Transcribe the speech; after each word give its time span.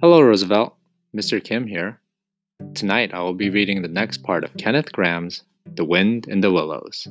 Hello, 0.00 0.20
Roosevelt. 0.20 0.76
Mr. 1.12 1.42
Kim 1.42 1.66
here. 1.66 2.00
Tonight 2.72 3.12
I 3.12 3.18
will 3.18 3.34
be 3.34 3.50
reading 3.50 3.82
the 3.82 3.88
next 3.88 4.22
part 4.22 4.44
of 4.44 4.56
Kenneth 4.56 4.92
Grahame's 4.92 5.42
The 5.74 5.84
Wind 5.84 6.28
in 6.28 6.40
the 6.40 6.52
Willows. 6.52 7.08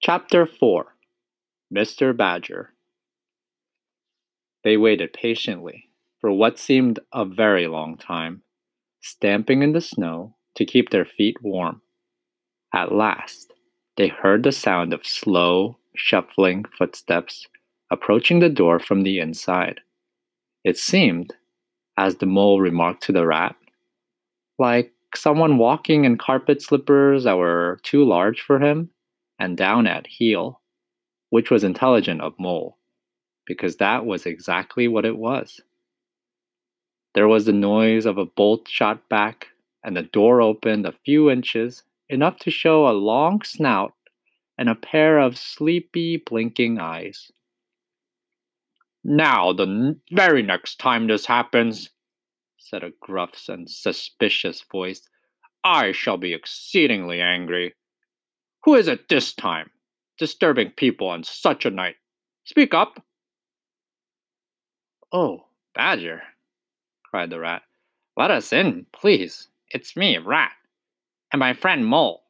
Chapter 0.00 0.46
4 0.46 0.86
Mr. 1.70 2.16
Badger 2.16 2.72
They 4.64 4.78
waited 4.78 5.12
patiently 5.12 5.90
for 6.18 6.32
what 6.32 6.58
seemed 6.58 6.98
a 7.12 7.26
very 7.26 7.66
long 7.66 7.98
time, 7.98 8.40
stamping 9.02 9.62
in 9.62 9.72
the 9.72 9.82
snow 9.82 10.36
to 10.54 10.64
keep 10.64 10.88
their 10.88 11.04
feet 11.04 11.36
warm. 11.42 11.82
At 12.72 12.92
last, 12.92 13.52
they 13.98 14.08
heard 14.08 14.42
the 14.42 14.52
sound 14.52 14.94
of 14.94 15.04
slow, 15.04 15.76
shuffling 15.94 16.64
footsteps 16.78 17.46
approaching 17.90 18.40
the 18.40 18.48
door 18.48 18.78
from 18.78 19.02
the 19.02 19.18
inside. 19.18 19.80
It 20.64 20.76
seemed, 20.76 21.34
as 21.96 22.16
the 22.16 22.26
mole 22.26 22.60
remarked 22.60 23.02
to 23.04 23.12
the 23.12 23.26
rat, 23.26 23.56
like 24.58 24.92
someone 25.14 25.58
walking 25.58 26.04
in 26.04 26.18
carpet 26.18 26.62
slippers 26.62 27.24
that 27.24 27.36
were 27.36 27.78
too 27.82 28.04
large 28.04 28.40
for 28.40 28.58
him 28.58 28.90
and 29.38 29.56
down 29.56 29.86
at 29.86 30.06
heel, 30.06 30.60
which 31.30 31.50
was 31.50 31.64
intelligent 31.64 32.20
of 32.20 32.38
Mole, 32.38 32.78
because 33.46 33.76
that 33.76 34.06
was 34.06 34.26
exactly 34.26 34.88
what 34.88 35.04
it 35.04 35.16
was. 35.16 35.60
There 37.14 37.28
was 37.28 37.46
the 37.46 37.52
noise 37.52 38.06
of 38.06 38.18
a 38.18 38.26
bolt 38.26 38.68
shot 38.68 39.08
back, 39.08 39.48
and 39.84 39.96
the 39.96 40.02
door 40.02 40.42
opened 40.42 40.86
a 40.86 40.92
few 40.92 41.30
inches, 41.30 41.82
enough 42.08 42.38
to 42.40 42.50
show 42.50 42.88
a 42.88 42.92
long 42.92 43.42
snout 43.42 43.94
and 44.58 44.68
a 44.68 44.74
pair 44.74 45.18
of 45.18 45.38
sleepy, 45.38 46.18
blinking 46.18 46.78
eyes. 46.78 47.30
Now, 49.08 49.52
the 49.52 49.96
very 50.10 50.42
next 50.42 50.80
time 50.80 51.06
this 51.06 51.26
happens, 51.26 51.90
said 52.58 52.82
a 52.82 52.90
gruff 53.00 53.48
and 53.48 53.70
suspicious 53.70 54.64
voice, 54.72 55.08
I 55.62 55.92
shall 55.92 56.16
be 56.16 56.34
exceedingly 56.34 57.20
angry. 57.20 57.76
Who 58.64 58.74
is 58.74 58.88
it 58.88 59.08
this 59.08 59.32
time, 59.32 59.70
disturbing 60.18 60.72
people 60.72 61.06
on 61.06 61.22
such 61.22 61.64
a 61.64 61.70
night? 61.70 61.94
Speak 62.46 62.74
up. 62.74 63.00
Oh, 65.12 65.44
Badger, 65.72 66.22
cried 67.08 67.30
the 67.30 67.38
rat. 67.38 67.62
Let 68.16 68.32
us 68.32 68.52
in, 68.52 68.86
please. 68.92 69.46
It's 69.70 69.96
me, 69.96 70.18
Rat, 70.18 70.50
and 71.32 71.38
my 71.38 71.52
friend 71.52 71.86
Mole, 71.86 72.24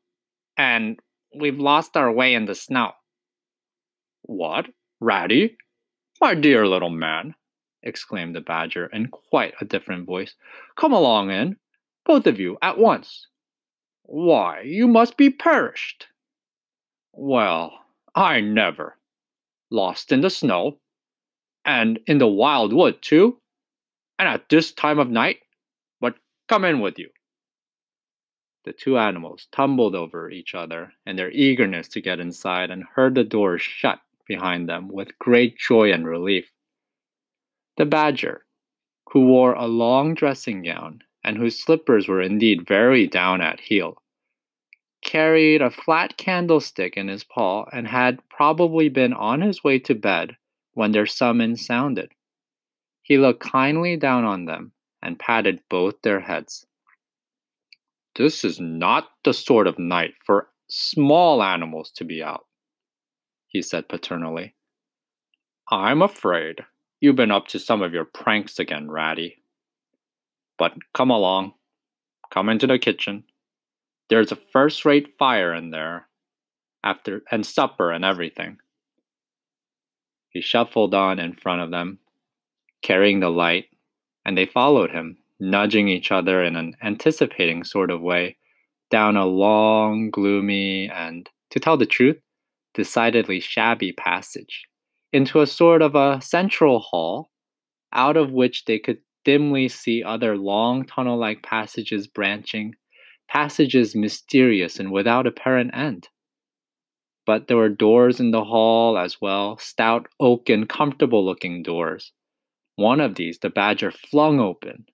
and 0.59 1.01
we've 1.35 1.59
lost 1.59 1.97
our 1.97 2.13
way 2.13 2.35
in 2.35 2.45
the 2.45 2.55
snow. 2.55 2.93
What, 4.25 4.67
Ratty? 5.01 5.57
My 6.21 6.35
dear 6.35 6.67
little 6.67 6.91
man, 6.91 7.35
exclaimed 7.83 8.35
the 8.35 8.41
badger 8.41 8.87
in 8.87 9.09
quite 9.09 9.55
a 9.61 9.67
different 9.67 10.07
voice, 10.07 10.35
come 10.75 10.93
along 10.93 11.31
in, 11.31 11.57
both 12.07 12.27
of 12.27 12.41
you, 12.41 12.57
at 12.63 12.79
once. 12.79 13.27
Why, 14.03 14.63
you 14.63 14.89
must 14.89 15.17
be 15.17 15.29
perished. 15.29 16.07
Well, 17.13 17.79
I 18.15 18.41
never. 18.41 18.97
Lost 19.71 20.11
in 20.11 20.23
the 20.23 20.31
snow, 20.31 20.79
and 21.65 21.99
in 22.07 22.19
the 22.19 22.27
wild 22.27 22.73
wood, 22.73 23.03
too, 23.03 23.39
and 24.19 24.29
at 24.29 24.49
this 24.49 24.73
time 24.73 24.99
of 24.99 25.11
night. 25.11 25.41
But 26.01 26.15
come 26.49 26.65
in 26.65 26.81
with 26.81 26.99
you. 26.99 27.11
The 28.65 28.73
two 28.73 28.97
animals 28.97 29.49
tumbled 29.53 29.95
over 29.95 30.31
each 30.31 30.55
other 30.55 30.93
in 31.05 31.17
their 31.17 31.31
eagerness 31.31 31.89
to 31.89 32.01
get 32.01 32.21
inside 32.21 32.71
and 32.71 32.85
heard 32.95 33.15
the 33.15 33.25
door 33.25 33.59
shut 33.59 34.01
behind 34.27 34.69
them 34.69 34.89
with 34.89 35.19
great 35.19 35.59
joy 35.59 35.93
and 35.93 36.07
relief. 36.07 36.51
The 37.77 37.87
badger, 37.87 38.45
who 39.11 39.27
wore 39.27 39.55
a 39.55 39.67
long 39.67 40.15
dressing 40.15 40.63
gown 40.63 41.03
and 41.25 41.37
whose 41.37 41.59
slippers 41.63 42.09
were 42.09 42.23
indeed 42.23 42.67
very 42.67 43.07
down 43.07 43.41
at 43.41 43.61
heel, 43.61 44.03
carried 45.03 45.63
a 45.63 45.71
flat 45.71 46.17
candlestick 46.17 46.97
in 46.97 47.09
his 47.09 47.25
paw 47.25 47.65
and 47.73 47.87
had 47.87 48.21
probably 48.29 48.89
been 48.89 49.13
on 49.13 49.41
his 49.41 49.63
way 49.63 49.79
to 49.79 49.95
bed 49.95 50.37
when 50.75 50.93
their 50.93 51.07
summons 51.07 51.65
sounded. 51.65 52.11
He 53.03 53.19
looked 53.19 53.41
kindly 53.41 53.97
down 53.97 54.25
on 54.25 54.47
them 54.47 54.73
and 55.03 55.19
patted 55.19 55.63
both 55.71 55.95
their 56.03 56.21
heads. 56.21 56.67
This 58.17 58.45
is 58.45 58.59
not 58.59 59.11
the 59.25 59.35
sort 59.35 59.67
of 59.67 59.79
night 59.79 60.15
for 60.25 60.49
small 60.69 61.43
animals 61.43 61.91
to 61.93 62.05
be 62.05 62.23
out, 62.23 62.47
he 63.57 63.63
said 63.63 63.89
paternally. 63.89 64.55
I'm 65.71 66.03
afraid 66.03 66.61
you've 67.01 67.17
been 67.17 67.31
up 67.31 67.49
to 67.49 67.59
some 67.59 67.81
of 67.81 67.95
your 67.95 68.05
pranks 68.05 68.59
again, 68.59 68.91
Ratty. 68.91 69.43
But 70.59 70.75
come 70.93 71.11
along. 71.11 71.55
Come 72.31 72.51
into 72.51 72.67
the 72.67 72.79
kitchen. 72.79 73.25
There's 74.11 74.31
a 74.31 74.39
first 74.53 74.85
rate 74.85 75.09
fire 75.19 75.55
in 75.55 75.71
there, 75.71 76.07
after 76.85 77.23
and 77.31 77.47
supper 77.47 77.91
and 77.91 78.05
everything. 78.05 78.59
He 80.29 80.43
shuffled 80.43 80.93
on 80.93 81.19
in 81.19 81.33
front 81.33 81.63
of 81.63 81.71
them, 81.71 81.99
carrying 82.83 83.21
the 83.21 83.31
light, 83.31 83.67
and 84.27 84.37
they 84.37 84.45
followed 84.45 84.91
him, 84.91 85.17
nudging 85.41 85.89
each 85.89 86.13
other 86.13 86.45
in 86.45 86.57
an 86.57 86.77
anticipating 86.83 87.65
sort 87.65 87.91
of 87.91 88.03
way, 88.03 88.37
down 88.91 89.17
a 89.17 89.25
long, 89.25 90.11
gloomy, 90.11 90.91
and, 90.91 91.31
to 91.51 91.59
tell 91.59 91.79
the 91.79 91.87
truth, 91.87 92.19
decidedly 92.77 93.41
shabby 93.41 93.93
passage 93.93 94.67
into 95.13 95.41
a 95.41 95.47
sort 95.47 95.83
of 95.83 95.95
a 95.95 96.21
central 96.21 96.79
hall, 96.79 97.31
out 97.93 98.17
of 98.17 98.33
which 98.33 98.67
they 98.67 98.79
could 98.79 98.99
dimly 99.25 99.67
see 99.67 100.05
other 100.05 100.37
long 100.37 100.85
tunnel 100.85 101.19
like 101.19 101.43
passages 101.43 102.07
branching, 102.07 102.75
passages 103.29 103.97
mysterious 103.97 104.79
and 104.79 104.93
without 104.93 105.27
apparent 105.27 105.75
end. 105.75 106.09
But 107.25 107.49
there 107.49 107.57
were 107.57 107.71
doors 107.71 108.21
in 108.21 108.31
the 108.31 108.45
hall 108.45 108.99
as 108.99 109.21
well, 109.21 109.59
stout 109.59 110.07
oak 110.21 110.49
and 110.49 110.69
comfortable 110.69 111.25
looking 111.25 111.63
doors. 111.63 112.13
One 112.77 113.01
of 113.01 113.15
these 113.15 113.39
the 113.39 113.51
badger 113.51 113.91
flung 113.91 114.39
open, 114.39 114.85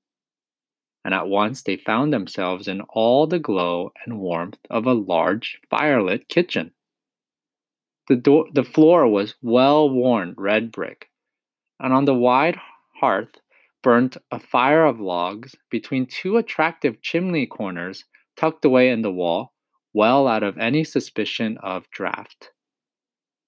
and 1.05 1.13
at 1.13 1.29
once 1.29 1.63
they 1.63 1.77
found 1.77 2.13
themselves 2.13 2.69
in 2.69 2.81
all 2.83 3.27
the 3.27 3.41
glow 3.41 3.93
and 4.07 4.21
warmth 4.21 4.61
of 4.71 4.87
a 4.87 4.95
large 4.95 5.59
firelit 5.71 6.29
kitchen. 6.29 6.73
The, 8.09 8.17
door, 8.17 8.47
the 8.53 8.65
floor 8.65 9.07
was 9.07 9.35
well 9.43 9.89
worn 9.89 10.35
red 10.37 10.73
brick, 10.73 11.09
and 11.79 11.93
on 11.93 12.05
the 12.05 12.15
wide 12.15 12.59
hearth 13.01 13.41
burnt 13.83 14.17
a 14.31 14.39
fire 14.39 14.85
of 14.85 15.01
logs 15.01 15.55
between 15.71 16.07
two 16.07 16.37
attractive 16.37 17.01
chimney 17.03 17.47
corners 17.47 18.05
tucked 18.37 18.65
away 18.65 18.91
in 18.91 19.03
the 19.03 19.13
wall, 19.13 19.53
well 19.93 20.27
out 20.27 20.43
of 20.43 20.59
any 20.59 20.85
suspicion 20.85 21.59
of 21.63 21.91
draught. 21.91 22.51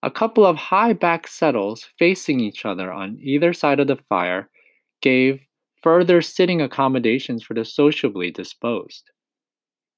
A 0.02 0.10
couple 0.10 0.44
of 0.44 0.56
high 0.56 0.92
backed 0.92 1.30
settles 1.30 1.88
facing 1.98 2.40
each 2.40 2.66
other 2.66 2.92
on 2.92 3.18
either 3.22 3.52
side 3.52 3.80
of 3.80 3.86
the 3.86 3.96
fire 3.96 4.50
gave 5.00 5.46
further 5.82 6.20
sitting 6.20 6.60
accommodations 6.60 7.42
for 7.42 7.54
the 7.54 7.64
sociably 7.64 8.30
disposed. 8.30 9.10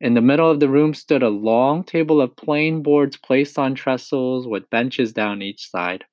In 0.01 0.15
the 0.15 0.21
middle 0.21 0.51
of 0.51 0.61
the 0.61 0.69
room 0.69 0.95
stood 0.95 1.23
a 1.23 1.29
long 1.29 1.83
table 1.83 2.21
of 2.21 2.37
plain 2.37 2.83
boards 2.83 3.17
placed 3.17 3.59
on 3.59 3.75
trestles 3.75 4.47
with 4.47 4.71
benches 4.71 5.13
down 5.13 5.43
each 5.43 5.71
side. 5.71 6.05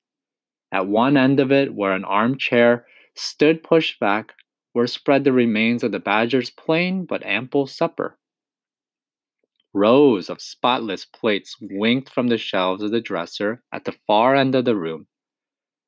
At 0.72 0.86
one 0.86 1.16
end 1.16 1.38
of 1.40 1.52
it, 1.52 1.74
where 1.74 1.92
an 1.92 2.04
armchair 2.04 2.86
stood 3.14 3.62
pushed 3.62 4.00
back, 4.00 4.32
were 4.74 4.86
spread 4.86 5.24
the 5.24 5.32
remains 5.32 5.84
of 5.84 5.92
the 5.92 6.00
badger's 6.00 6.50
plain 6.50 7.04
but 7.04 7.24
ample 7.24 7.66
supper. 7.66 8.18
Rows 9.74 10.30
of 10.30 10.40
spotless 10.40 11.04
plates 11.04 11.56
winked 11.60 12.08
from 12.08 12.28
the 12.28 12.38
shelves 12.38 12.82
of 12.82 12.90
the 12.90 13.00
dresser 13.00 13.62
at 13.70 13.84
the 13.84 13.92
far 14.06 14.34
end 14.34 14.54
of 14.54 14.64
the 14.64 14.76
room, 14.76 15.06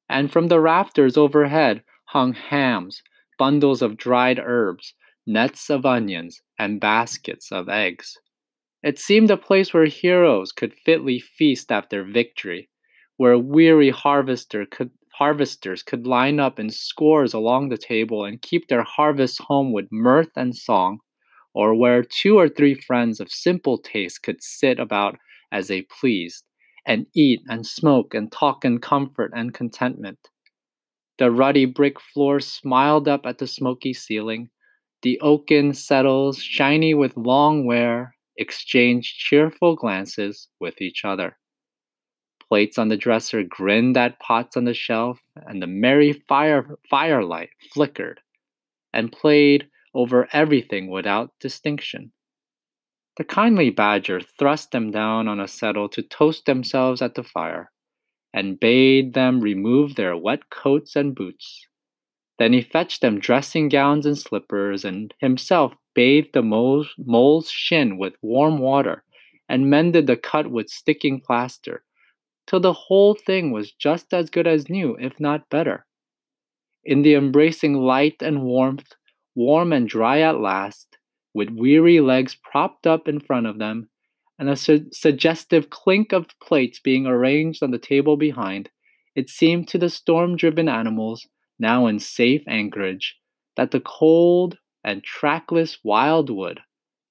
and 0.09 0.31
from 0.31 0.49
the 0.49 0.61
rafters 0.61 1.17
overhead 1.17 1.83
hung 2.07 2.35
hams, 2.35 3.03
bundles 3.39 3.83
of 3.83 3.97
dried 3.97 4.39
herbs, 4.39 4.95
nets 5.27 5.71
of 5.71 5.85
onions, 5.85 6.41
and 6.59 6.81
baskets 6.81 7.51
of 7.51 7.69
eggs. 7.69 8.17
It 8.83 8.99
seemed 8.99 9.31
a 9.31 9.37
place 9.37 9.75
where 9.75 9.87
heroes 9.87 10.53
could 10.53 10.73
fitly 10.73 11.19
feast 11.19 11.73
after 11.73 12.05
victory, 12.05 12.69
where 13.17 13.39
weary 13.39 13.91
harvester 13.91 14.67
could, 14.67 14.91
harvesters 15.15 15.83
could 15.83 16.07
line 16.07 16.39
up 16.39 16.61
in 16.61 16.71
scores 16.71 17.35
along 17.35 17.69
the 17.69 17.79
table 17.79 18.25
and 18.25 18.43
keep 18.43 18.69
their 18.69 18.85
harvest 18.85 19.41
home 19.41 19.73
with 19.73 19.91
mirth 19.91 20.31
and 20.37 20.55
song, 20.55 21.01
or 21.55 21.75
where 21.75 22.03
two 22.03 22.39
or 22.39 22.49
three 22.49 22.75
friends 22.75 23.19
of 23.19 23.33
simple 23.33 23.79
taste 23.79 24.23
could 24.23 24.43
sit 24.43 24.79
about 24.79 25.19
as 25.51 25.69
they 25.69 25.83
pleased, 25.83 26.45
and 26.87 27.07
eat 27.15 27.41
and 27.49 27.67
smoke 27.67 28.15
and 28.15 28.31
talk 28.31 28.65
in 28.65 28.79
comfort 28.79 29.33
and 29.35 29.55
contentment. 29.55 30.19
The 31.19 31.31
ruddy 31.31 31.65
brick 31.65 31.99
floor 31.99 32.41
smiled 32.41 33.09
up 33.09 33.25
at 33.25 33.39
the 33.39 33.47
smoky 33.47 33.95
ceiling, 33.95 34.51
the 35.03 35.21
oaken 35.21 35.75
settles, 35.75 36.39
shiny 36.39 36.95
with 36.95 37.17
long 37.17 37.65
wear, 37.65 38.17
exchanged 38.37 39.17
cheerful 39.17 39.77
glances 39.77 40.49
with 40.61 40.81
each 40.81 41.05
other. 41.05 41.39
Plates 42.49 42.79
on 42.79 42.89
the 42.89 42.97
dresser 42.97 43.43
grinned 43.43 43.97
at 43.97 44.21
pots 44.21 44.57
on 44.57 44.65
the 44.65 44.75
shelf, 44.75 45.21
and 45.35 45.61
the 45.61 45.67
merry 45.67 46.13
fire 46.13 46.79
firelight 46.89 47.51
flickered 47.73 48.21
and 48.93 49.13
played 49.13 49.69
over 49.95 50.29
everything 50.33 50.89
without 50.89 51.33
distinction. 51.41 52.13
The 53.17 53.25
kindly 53.25 53.71
badger 53.71 54.21
thrust 54.21 54.71
them 54.73 54.91
down 54.91 55.27
on 55.29 55.41
a 55.41 55.49
settle 55.49 55.89
to 55.91 56.03
toast 56.03 56.45
themselves 56.47 57.03
at 57.03 57.15
the 57.15 57.25
fire, 57.25 57.73
and 58.33 58.61
bade 58.61 59.15
them 59.15 59.41
remove 59.41 59.95
their 59.95 60.17
wet 60.17 60.51
coats 60.51 60.97
and 60.97 61.15
boots. 61.15 61.67
Then 62.39 62.53
he 62.53 62.61
fetched 62.61 63.01
them 63.01 63.19
dressing 63.19 63.69
gowns 63.69 64.05
and 64.05 64.19
slippers, 64.19 64.85
and 64.85 65.15
himself 65.21 65.75
bathed 65.95 66.35
the 66.35 66.43
mole's, 66.43 67.51
shin 67.51 67.97
with 67.97 68.15
warm 68.21 68.59
water, 68.59 69.05
and 69.49 69.71
mended 69.71 70.07
the 70.07 70.17
cut 70.17 70.51
with 70.51 70.69
sticking 70.69 71.21
plaster, 71.21 71.83
till 72.47 72.61
the 72.61 72.73
whole 72.73 73.15
thing 73.15 73.53
was 73.53 73.73
just 73.73 74.13
as 74.13 74.29
good 74.29 74.47
as 74.47 74.69
new, 74.69 74.97
if 75.01 75.19
not 75.19 75.49
better. 75.49 75.87
In 76.85 77.03
the 77.03 77.15
embracing 77.15 77.75
light 77.75 78.17
and 78.21 78.43
warmth, 78.43 78.93
warm 79.35 79.73
and 79.73 79.89
dry 79.89 80.21
at 80.21 80.39
last, 80.41 80.99
with 81.33 81.51
weary 81.51 82.01
legs 82.01 82.35
propped 82.35 82.87
up 82.87 83.09
in 83.09 83.19
front 83.21 83.47
of 83.47 83.59
them, 83.59 83.89
and 84.39 84.51
a 84.51 84.57
su- 84.57 84.87
suggestive 84.93 85.71
clink 85.71 86.13
of 86.13 86.39
plates 86.41 86.79
being 86.79 87.07
arranged 87.07 87.63
on 87.63 87.71
the 87.71 87.79
table 87.79 88.17
behind, 88.17 88.71
it 89.15 89.31
seemed 89.31 89.69
to 89.69 89.79
the 89.79 89.89
storm 89.89 90.37
driven 90.37 90.69
animals, 90.69 91.27
now 91.59 91.87
in 91.87 91.99
safe 91.99 92.43
anchorage, 92.47 93.17
that 93.57 93.71
the 93.71 93.81
cold 93.81 94.59
and 94.85 95.03
trackless 95.03 95.79
wildwood, 95.83 96.61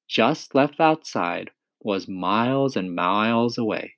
just 0.08 0.56
left 0.56 0.80
outside, 0.80 1.52
was 1.82 2.08
miles 2.08 2.76
and 2.76 2.96
miles 2.96 3.58
away, 3.58 3.94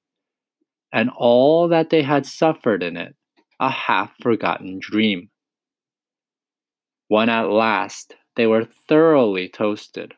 and 0.91 1.09
all 1.15 1.67
that 1.67 1.89
they 1.89 2.01
had 2.01 2.25
suffered 2.25 2.83
in 2.83 2.97
it 2.97 3.15
a 3.59 3.69
half 3.69 4.15
forgotten 4.21 4.79
dream. 4.79 5.29
When 7.07 7.29
at 7.29 7.49
last 7.49 8.15
they 8.35 8.45
were 8.45 8.65
thoroughly 8.87 9.49
toasted. 9.49 10.13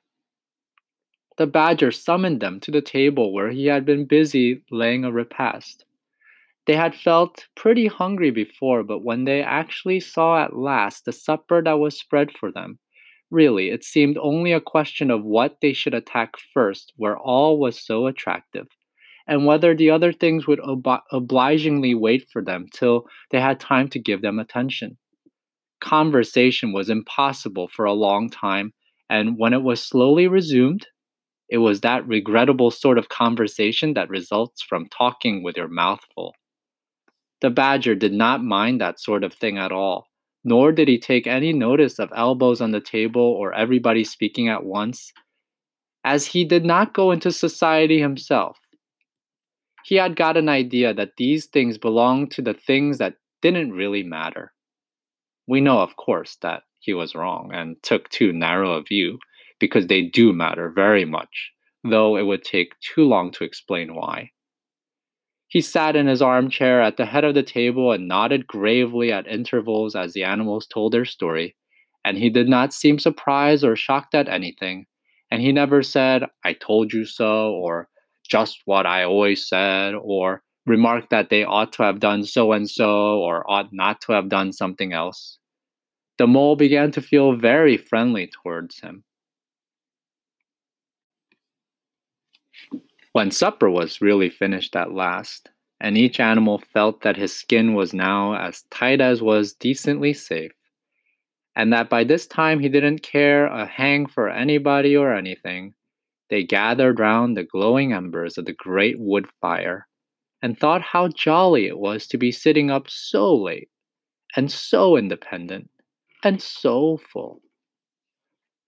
The 1.37 1.47
badger 1.47 1.91
summoned 1.91 2.41
them 2.41 2.59
to 2.61 2.71
the 2.71 2.81
table 2.81 3.31
where 3.31 3.49
he 3.49 3.67
had 3.67 3.85
been 3.85 4.05
busy 4.05 4.63
laying 4.69 5.05
a 5.05 5.11
repast. 5.11 5.85
They 6.69 6.77
had 6.77 6.95
felt 6.95 7.50
pretty 7.56 7.88
hungry 7.88 8.31
before, 8.31 8.83
but 8.83 9.04
when 9.04 9.25
they 9.25 9.44
actually 9.44 10.00
saw 10.00 10.45
at 10.45 10.56
last 10.56 11.04
the 11.06 11.12
supper 11.12 11.63
that 11.63 11.80
was 11.80 12.00
spread 12.00 12.31
for 12.31 12.51
them, 12.51 12.80
really 13.31 13.71
it 13.71 13.83
seemed 13.83 14.18
only 14.19 14.54
a 14.54 14.62
question 14.62 15.12
of 15.12 15.25
what 15.25 15.60
they 15.62 15.74
should 15.74 15.95
attack 15.95 16.36
first, 16.54 16.94
where 16.95 17.18
all 17.18 17.60
was 17.60 17.83
so 17.83 18.07
attractive, 18.07 18.68
and 19.27 19.48
whether 19.48 19.75
the 19.75 19.89
other 19.89 20.13
things 20.13 20.48
would 20.48 20.60
ob- 20.62 21.01
obligingly 21.12 21.95
wait 21.95 22.30
for 22.31 22.44
them 22.44 22.68
till 22.72 23.07
they 23.31 23.42
had 23.42 23.60
time 23.60 23.89
to 23.89 24.00
give 24.00 24.22
them 24.22 24.39
attention 24.39 24.98
conversation 25.81 26.74
was 26.74 26.89
impossible 26.89 27.68
for 27.68 27.86
a 27.86 27.94
long 27.94 28.30
time, 28.30 28.74
and 29.10 29.38
when 29.38 29.54
it 29.54 29.63
was 29.63 29.83
slowly 29.83 30.27
resumed, 30.27 30.88
it 31.50 31.60
was 31.60 31.81
that 31.81 32.07
regrettable 32.07 32.72
sort 32.72 32.98
of 32.98 33.10
conversation 33.10 33.95
that 33.95 34.10
results 34.10 34.62
from 34.62 34.88
talking 34.88 35.44
with 35.44 35.57
your 35.57 35.68
mouth 35.69 36.01
full. 36.15 36.36
The 37.41 37.50
badger 37.50 37.95
did 37.95 38.13
not 38.13 38.44
mind 38.44 38.81
that 38.81 39.00
sort 39.00 39.24
of 39.24 39.33
thing 39.33 39.57
at 39.57 39.71
all, 39.71 40.07
nor 40.44 40.71
did 40.71 40.88
he 40.88 40.97
take 40.97 41.27
any 41.27 41.53
notice 41.53 42.00
of 42.00 42.12
elbows 42.15 42.62
on 42.62 42.71
the 42.71 42.81
table 42.81 43.21
or 43.21 43.53
everybody 43.53 44.03
speaking 44.03 44.50
at 44.50 44.65
once, 44.65 45.13
as 46.03 46.25
he 46.27 46.44
did 46.45 46.65
not 46.65 46.94
go 46.94 47.12
into 47.12 47.31
society 47.31 48.00
himself. 48.00 48.57
He 49.86 49.95
had 49.95 50.15
got 50.15 50.38
an 50.38 50.50
idea 50.50 50.94
that 50.94 51.18
these 51.18 51.45
things 51.45 51.77
belonged 51.77 52.31
to 52.31 52.41
the 52.41 52.53
things 52.53 52.97
that 52.97 53.15
didn't 53.41 53.71
really 53.71 54.03
matter. 54.03 54.53
We 55.47 55.62
know, 55.62 55.80
of 55.80 55.95
course, 55.95 56.38
that 56.41 56.63
he 56.80 56.94
was 56.94 57.15
wrong 57.15 57.51
and 57.53 57.81
took 57.81 58.09
too 58.09 58.31
narrow 58.33 58.74
a 58.74 58.83
view 58.83 59.18
because 59.59 59.88
they 59.88 60.03
do 60.03 60.31
matter 60.33 60.69
very 60.69 61.06
much, 61.06 61.51
though 61.83 62.18
it 62.18 62.24
would 62.24 62.44
take 62.44 62.74
too 62.80 63.03
long 63.03 63.31
to 63.31 63.44
explain 63.44 63.95
why. 63.95 64.31
He 65.50 65.62
sat 65.62 65.96
in 65.96 66.06
his 66.06 66.22
armchair 66.22 66.80
at 66.80 66.98
the 66.98 67.07
head 67.07 67.24
of 67.24 67.34
the 67.34 67.42
table 67.42 67.92
and 67.92 68.07
nodded 68.07 68.46
gravely 68.46 69.12
at 69.12 69.28
intervals 69.28 69.96
as 69.96 70.13
the 70.13 70.24
animals 70.24 70.68
told 70.68 70.94
their 70.94 71.06
story, 71.06 71.56
and 72.06 72.18
he 72.18 72.30
did 72.30 72.48
not 72.48 72.72
seem 72.72 73.00
surprised 73.00 73.63
or 73.63 73.75
shocked 73.75 74.13
at 74.13 74.30
anything, 74.30 74.86
and 75.31 75.42
he 75.42 75.51
never 75.51 75.81
said, 75.81 76.25
I 76.44 76.54
told 76.54 76.94
you 76.94 77.04
so, 77.04 77.51
or 77.51 77.90
just 78.24 78.62
what 78.66 78.86
I 78.86 79.04
always 79.04 79.48
said, 79.48 79.96
or 79.96 80.44
remarked 80.68 81.10
that 81.10 81.30
they 81.30 81.44
ought 81.44 81.74
to 81.74 81.84
have 81.84 82.00
done 82.00 82.25
so 82.25 82.51
and 82.51 82.69
so, 82.69 83.19
or 83.19 83.50
ought 83.50 83.74
not 83.74 84.01
to 84.01 84.12
have 84.12 84.30
done 84.30 84.54
something 84.54 84.94
else. 84.94 85.40
The 86.19 86.28
mole 86.28 86.57
began 86.57 86.92
to 86.92 87.01
feel 87.01 87.34
very 87.34 87.75
friendly 87.75 88.28
towards 88.28 88.81
him. 88.81 89.04
When 93.11 93.31
supper 93.31 93.69
was 93.69 94.01
really 94.01 94.29
finished 94.29 94.75
at 94.75 94.94
last, 94.94 95.50
and 95.81 95.97
each 95.97 96.19
animal 96.19 96.59
felt 96.59 97.01
that 97.01 97.17
his 97.17 97.33
skin 97.33 97.73
was 97.73 97.94
now 97.94 98.35
as 98.35 98.63
tight 98.69 99.01
as 99.01 99.21
was 99.21 99.53
decently 99.53 100.13
safe, 100.13 100.51
and 101.56 101.73
that 101.73 101.89
by 101.89 102.03
this 102.03 102.27
time 102.27 102.59
he 102.59 102.69
didn't 102.69 103.00
care 103.00 103.47
a 103.47 103.65
hang 103.65 104.06
for 104.06 104.29
anybody 104.29 104.95
or 104.95 105.13
anything, 105.13 105.73
they 106.29 106.44
gathered 106.44 107.00
round 107.00 107.35
the 107.35 107.44
glowing 107.44 107.94
embers 107.94 108.38
of 108.38 108.45
the 108.45 108.53
great 108.53 109.00
wood 109.00 109.27
fire 109.41 109.88
and 110.41 110.57
thought 110.57 110.81
how 110.81 111.07
jolly 111.07 111.65
it 111.65 111.79
was 111.79 112.07
to 112.07 112.17
be 112.17 112.31
sitting 112.31 112.69
up 112.69 112.89
so 112.89 113.35
late 113.35 113.69
and 114.35 114.51
so 114.51 114.95
independent 114.95 115.69
and 116.23 116.41
so 116.41 116.97
full. 116.97 117.41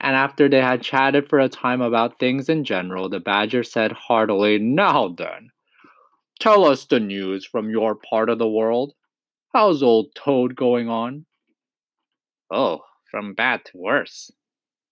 And 0.02 0.16
after 0.16 0.50
they 0.50 0.62
had 0.62 0.82
chatted 0.82 1.30
for 1.30 1.40
a 1.40 1.48
time 1.48 1.80
about 1.80 2.18
things 2.18 2.50
in 2.50 2.64
general, 2.64 3.08
the 3.08 3.20
badger 3.20 3.64
said 3.64 3.92
heartily, 3.92 4.58
Now 4.58 5.10
then, 5.10 5.52
tell 6.40 6.66
us 6.66 6.86
the 6.86 7.00
news 7.00 7.46
from 7.46 7.70
your 7.70 7.94
part 7.94 8.28
of 8.30 8.40
the 8.40 8.50
world. 8.50 8.94
How's 9.54 9.84
old 9.84 10.16
Toad 10.16 10.56
going 10.56 10.90
on? 10.90 11.28
Oh, 12.50 12.82
from 13.12 13.36
bad 13.36 13.64
to 13.66 13.78
worse, 13.78 14.32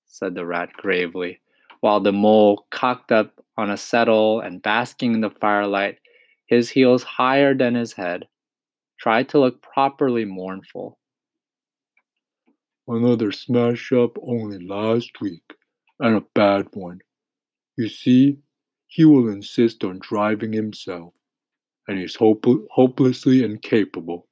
said 0.05 0.35
the 0.35 0.45
rat 0.45 0.73
gravely, 0.73 1.41
while 1.79 1.99
the 1.99 2.11
mole 2.11 2.67
cocked 2.69 3.11
up 3.11 3.33
on 3.57 3.71
a 3.71 3.77
settle 3.77 4.41
and 4.41 4.61
basking 4.61 5.15
in 5.15 5.21
the 5.21 5.31
firelight, 5.31 5.97
his 6.45 6.69
heels 6.69 7.01
higher 7.01 7.55
than 7.55 7.73
his 7.73 7.93
head, 7.93 8.27
tried 8.99 9.29
to 9.29 9.39
look 9.39 9.63
properly 9.63 10.23
mournful. 10.23 10.98
Another 12.91 13.31
smash 13.31 13.91
up 13.91 14.17
only 14.19 14.57
last 14.57 15.21
week, 15.21 15.43
and 15.99 16.15
a 16.15 16.25
bad 16.33 16.69
one. 16.73 17.01
You 17.77 17.87
see, 17.87 18.39
he 18.87 19.05
will 19.05 19.29
insist 19.29 19.83
on 19.83 19.99
driving 19.99 20.53
himself, 20.53 21.13
and 21.87 21.99
he's 21.99 22.15
hope- 22.15 22.67
hopelessly 22.71 23.43
incapable. 23.43 24.27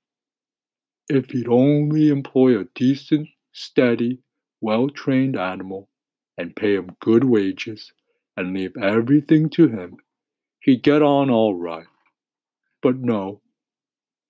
If 1.07 1.29
he'd 1.29 1.47
only 1.47 2.09
employ 2.09 2.59
a 2.59 2.65
decent, 2.73 3.29
steady, 3.51 4.23
well 4.59 4.89
trained 4.89 5.35
animal, 5.37 5.87
and 6.35 6.55
pay 6.55 6.77
him 6.77 6.97
good 6.99 7.25
wages, 7.25 7.93
and 8.37 8.55
leave 8.55 8.75
everything 8.75 9.51
to 9.51 9.67
him, 9.67 9.97
he'd 10.61 10.81
get 10.81 11.03
on 11.03 11.29
all 11.29 11.53
right. 11.53 11.85
But 12.81 12.97
no, 12.97 13.43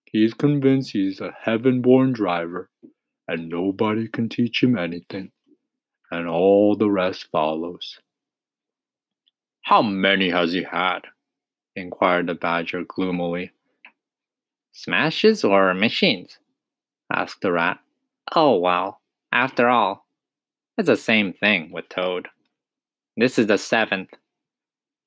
he's 0.04 0.34
convinced 0.34 0.92
he's 0.92 1.22
a 1.22 1.32
heaven 1.32 1.82
born 1.82 2.12
driver 2.12 2.70
and 3.28 3.50
nobody 3.50 4.08
can 4.08 4.30
teach 4.30 4.64
him 4.64 4.78
anything, 4.78 5.32
and 6.12 6.28
all 6.28 6.76
the 6.76 6.90
rest 6.90 7.28
follows. 7.32 8.00
How 9.64 9.82
many 9.82 10.30
has 10.30 10.54
he 10.54 10.64
had? 10.64 11.02
inquired 11.76 12.28
the 12.28 12.34
badger 12.34 12.84
gloomily. 12.88 13.52
Smashes 14.72 15.44
or 15.44 15.74
machines? 15.74 16.40
asked 17.14 17.42
the 17.42 17.52
rat. 17.52 17.80
Oh, 18.36 18.58
well, 18.58 19.02
after 19.32 19.70
all, 19.70 20.06
it's 20.78 20.88
the 20.88 20.98
same 20.98 21.34
thing 21.34 21.72
with 21.72 21.90
Toad. 21.90 22.28
This 23.16 23.40
is 23.40 23.48
the 23.48 23.58
seventh. 23.58 24.10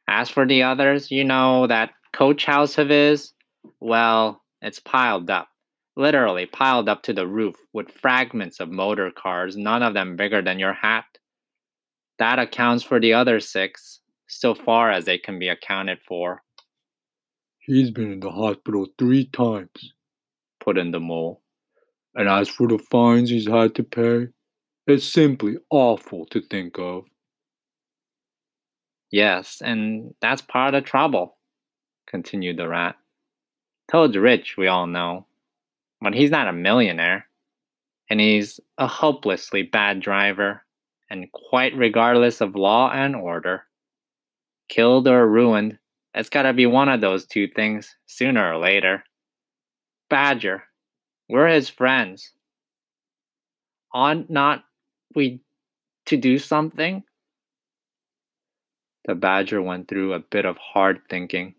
As 0.08 0.28
for 0.28 0.46
the 0.46 0.62
others, 0.62 1.10
you 1.10 1.24
know, 1.24 1.66
that 1.66 1.90
coach 2.12 2.44
house 2.44 2.78
of 2.78 2.88
his, 2.88 3.32
well, 3.80 4.42
it's 4.60 4.80
piled 4.80 5.30
up 5.30 5.49
literally 6.00 6.46
piled 6.46 6.88
up 6.88 7.02
to 7.04 7.12
the 7.12 7.26
roof 7.26 7.54
with 7.72 7.92
fragments 7.92 8.58
of 8.58 8.70
motor 8.70 9.10
cars, 9.10 9.56
none 9.56 9.82
of 9.82 9.94
them 9.94 10.16
bigger 10.16 10.42
than 10.42 10.58
your 10.58 10.72
hat. 10.72 11.04
That 12.18 12.38
accounts 12.38 12.82
for 12.82 12.98
the 12.98 13.12
other 13.12 13.38
six, 13.38 14.00
so 14.26 14.54
far 14.54 14.90
as 14.90 15.04
they 15.04 15.18
can 15.18 15.38
be 15.38 15.48
accounted 15.48 15.98
for. 16.06 16.42
He's 17.58 17.90
been 17.90 18.12
in 18.12 18.20
the 18.20 18.30
hospital 18.30 18.88
three 18.98 19.26
times, 19.26 19.92
put 20.58 20.78
in 20.78 20.90
the 20.90 21.00
mole. 21.00 21.42
And 22.14 22.28
as 22.28 22.48
for 22.48 22.66
the 22.66 22.78
fines 22.90 23.30
he's 23.30 23.46
had 23.46 23.74
to 23.76 23.84
pay, 23.84 24.28
it's 24.86 25.04
simply 25.04 25.56
awful 25.70 26.26
to 26.26 26.40
think 26.40 26.78
of. 26.78 27.06
Yes, 29.12 29.60
and 29.62 30.14
that's 30.20 30.42
part 30.42 30.74
of 30.74 30.82
the 30.82 30.88
trouble, 30.88 31.36
continued 32.06 32.56
the 32.56 32.68
rat. 32.68 32.96
Toad's 33.90 34.16
rich, 34.16 34.56
we 34.56 34.66
all 34.66 34.86
know, 34.86 35.26
but 36.00 36.14
he's 36.14 36.30
not 36.30 36.48
a 36.48 36.52
millionaire. 36.52 37.26
And 38.08 38.20
he's 38.20 38.58
a 38.76 38.86
hopelessly 38.86 39.62
bad 39.62 40.00
driver, 40.00 40.64
and 41.08 41.30
quite 41.32 41.76
regardless 41.76 42.40
of 42.40 42.56
law 42.56 42.90
and 42.90 43.14
order. 43.14 43.64
Killed 44.68 45.06
or 45.06 45.28
ruined, 45.28 45.78
it's 46.14 46.28
gotta 46.28 46.52
be 46.52 46.66
one 46.66 46.88
of 46.88 47.00
those 47.00 47.26
two 47.26 47.46
things, 47.46 47.94
sooner 48.06 48.52
or 48.52 48.58
later. 48.58 49.04
Badger, 50.08 50.64
we're 51.28 51.46
his 51.46 51.68
friends. 51.68 52.32
Ought 53.94 54.28
not 54.28 54.64
we 55.14 55.40
to 56.06 56.16
do 56.16 56.38
something? 56.38 57.04
The 59.04 59.14
badger 59.14 59.62
went 59.62 59.88
through 59.88 60.12
a 60.12 60.18
bit 60.18 60.44
of 60.44 60.56
hard 60.56 61.00
thinking. 61.08 61.54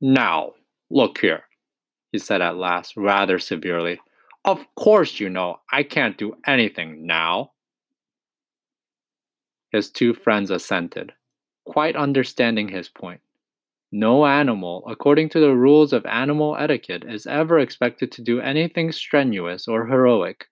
Now, 0.00 0.52
look 0.90 1.18
here, 1.18 1.42
he 2.12 2.18
said 2.18 2.42
at 2.42 2.56
last, 2.56 2.96
rather 2.96 3.38
severely. 3.38 3.98
Of 4.44 4.64
course, 4.76 5.18
you 5.18 5.28
know, 5.28 5.60
I 5.72 5.82
can't 5.82 6.18
do 6.18 6.36
anything 6.46 7.06
now. 7.06 7.52
His 9.70 9.90
two 9.90 10.12
friends 10.12 10.50
assented, 10.50 11.12
quite 11.64 11.96
understanding 11.96 12.68
his 12.68 12.88
point. 12.88 13.20
No 13.90 14.26
animal, 14.26 14.84
according 14.86 15.28
to 15.30 15.40
the 15.40 15.54
rules 15.54 15.92
of 15.92 16.06
animal 16.06 16.56
etiquette, 16.56 17.04
is 17.06 17.26
ever 17.26 17.58
expected 17.58 18.10
to 18.12 18.22
do 18.22 18.40
anything 18.40 18.90
strenuous 18.90 19.68
or 19.68 19.86
heroic, 19.86 20.46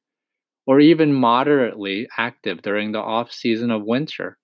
or 0.67 0.79
even 0.79 1.13
moderately 1.13 2.07
active 2.19 2.63
during 2.63 2.93
the 2.93 2.99
off 2.99 3.33
season 3.33 3.71
of 3.71 3.85
winter. 3.85 4.39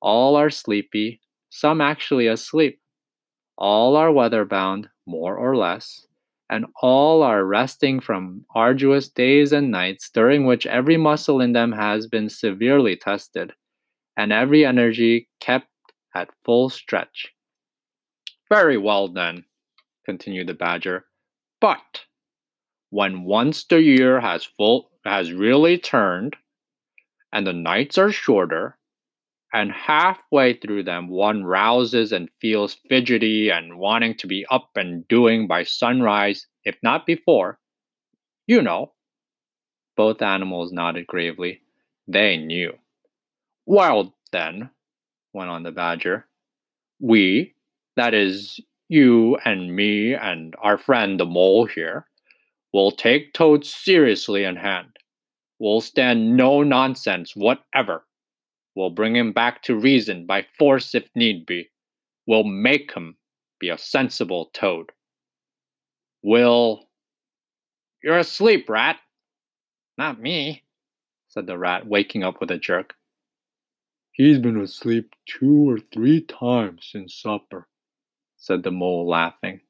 All 0.00 0.36
are 0.36 0.50
sleepy, 0.50 1.20
some 1.50 1.80
actually 1.80 2.26
asleep. 2.26 2.80
All 3.56 3.96
are 3.96 4.12
weather 4.12 4.44
bound, 4.44 4.88
more 5.06 5.36
or 5.36 5.56
less, 5.56 6.06
and 6.50 6.66
all 6.80 7.22
are 7.22 7.44
resting 7.44 8.00
from 8.00 8.44
arduous 8.54 9.08
days 9.08 9.52
and 9.52 9.70
nights 9.70 10.10
during 10.10 10.46
which 10.46 10.66
every 10.66 10.96
muscle 10.96 11.40
in 11.40 11.52
them 11.52 11.72
has 11.72 12.06
been 12.06 12.28
severely 12.28 12.96
tested, 12.96 13.52
and 14.16 14.32
every 14.32 14.64
energy 14.64 15.28
kept 15.40 15.68
at 16.14 16.30
full 16.44 16.70
stretch. 16.70 17.28
Very 18.48 18.78
well, 18.78 19.08
then, 19.08 19.44
continued 20.06 20.46
the 20.46 20.54
Badger. 20.54 21.04
But 21.60 22.04
when 22.90 23.24
once 23.24 23.64
the 23.64 23.82
year 23.82 24.20
has 24.20 24.44
full 24.44 24.90
has 25.04 25.32
really 25.32 25.76
turned, 25.76 26.36
and 27.32 27.46
the 27.46 27.52
nights 27.52 27.98
are 27.98 28.10
shorter, 28.10 28.77
and 29.52 29.72
halfway 29.72 30.54
through 30.54 30.82
them 30.82 31.08
one 31.08 31.44
rouses 31.44 32.12
and 32.12 32.28
feels 32.40 32.74
fidgety 32.88 33.50
and 33.50 33.78
wanting 33.78 34.14
to 34.16 34.26
be 34.26 34.44
up 34.50 34.70
and 34.76 35.06
doing 35.08 35.46
by 35.46 35.62
sunrise, 35.62 36.46
if 36.64 36.76
not 36.82 37.06
before, 37.06 37.58
you 38.46 38.62
know. 38.62 38.92
Both 39.96 40.22
animals 40.22 40.72
nodded 40.72 41.06
gravely. 41.06 41.60
They 42.06 42.36
knew. 42.36 42.72
Well, 43.66 44.14
then, 44.32 44.70
went 45.32 45.50
on 45.50 45.62
the 45.62 45.72
badger, 45.72 46.26
we, 47.00 47.54
that 47.96 48.14
is, 48.14 48.60
you 48.88 49.36
and 49.44 49.74
me 49.74 50.14
and 50.14 50.54
our 50.62 50.78
friend 50.78 51.18
the 51.18 51.26
mole 51.26 51.66
here, 51.66 52.06
will 52.72 52.90
take 52.90 53.32
toads 53.34 53.72
seriously 53.72 54.44
in 54.44 54.56
hand. 54.56 54.96
We'll 55.58 55.80
stand 55.80 56.36
no 56.36 56.62
nonsense 56.62 57.34
whatever. 57.34 58.04
We'll 58.78 58.90
bring 58.90 59.16
him 59.16 59.32
back 59.32 59.64
to 59.64 59.74
reason 59.74 60.24
by 60.24 60.46
force 60.56 60.94
if 60.94 61.10
need 61.16 61.46
be. 61.46 61.68
We'll 62.28 62.44
make 62.44 62.94
him 62.94 63.16
be 63.58 63.70
a 63.70 63.76
sensible 63.76 64.52
toad. 64.54 64.92
We'll. 66.22 66.88
You're 68.04 68.18
asleep, 68.18 68.68
rat. 68.68 69.00
Not 69.98 70.20
me, 70.20 70.62
said 71.26 71.48
the 71.48 71.58
rat, 71.58 71.88
waking 71.88 72.22
up 72.22 72.40
with 72.40 72.52
a 72.52 72.56
jerk. 72.56 72.94
He's 74.12 74.38
been 74.38 74.60
asleep 74.60 75.12
two 75.26 75.68
or 75.68 75.80
three 75.80 76.20
times 76.20 76.88
since 76.92 77.16
supper, 77.16 77.66
said 78.36 78.62
the 78.62 78.70
mole, 78.70 79.08
laughing. 79.08 79.60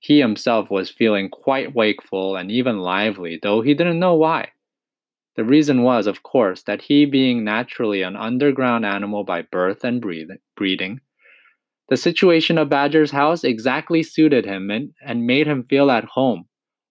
He 0.00 0.18
himself 0.18 0.72
was 0.72 0.90
feeling 0.90 1.28
quite 1.28 1.72
wakeful 1.76 2.34
and 2.34 2.50
even 2.50 2.80
lively, 2.80 3.38
though 3.40 3.60
he 3.60 3.74
didn't 3.74 4.00
know 4.00 4.16
why. 4.16 4.50
The 5.36 5.44
reason 5.44 5.82
was, 5.82 6.06
of 6.06 6.22
course, 6.22 6.62
that 6.62 6.82
he, 6.82 7.04
being 7.04 7.44
naturally 7.44 8.02
an 8.02 8.16
underground 8.16 8.86
animal 8.86 9.22
by 9.22 9.42
birth 9.42 9.84
and 9.84 10.00
breeding, 10.56 11.00
the 11.88 11.96
situation 11.96 12.58
of 12.58 12.68
Badger's 12.68 13.10
house 13.12 13.44
exactly 13.44 14.02
suited 14.02 14.44
him 14.44 14.70
and, 14.70 15.26
made 15.26 15.46
him 15.46 15.62
feel 15.62 15.90
at 15.90 16.04
home, 16.04 16.46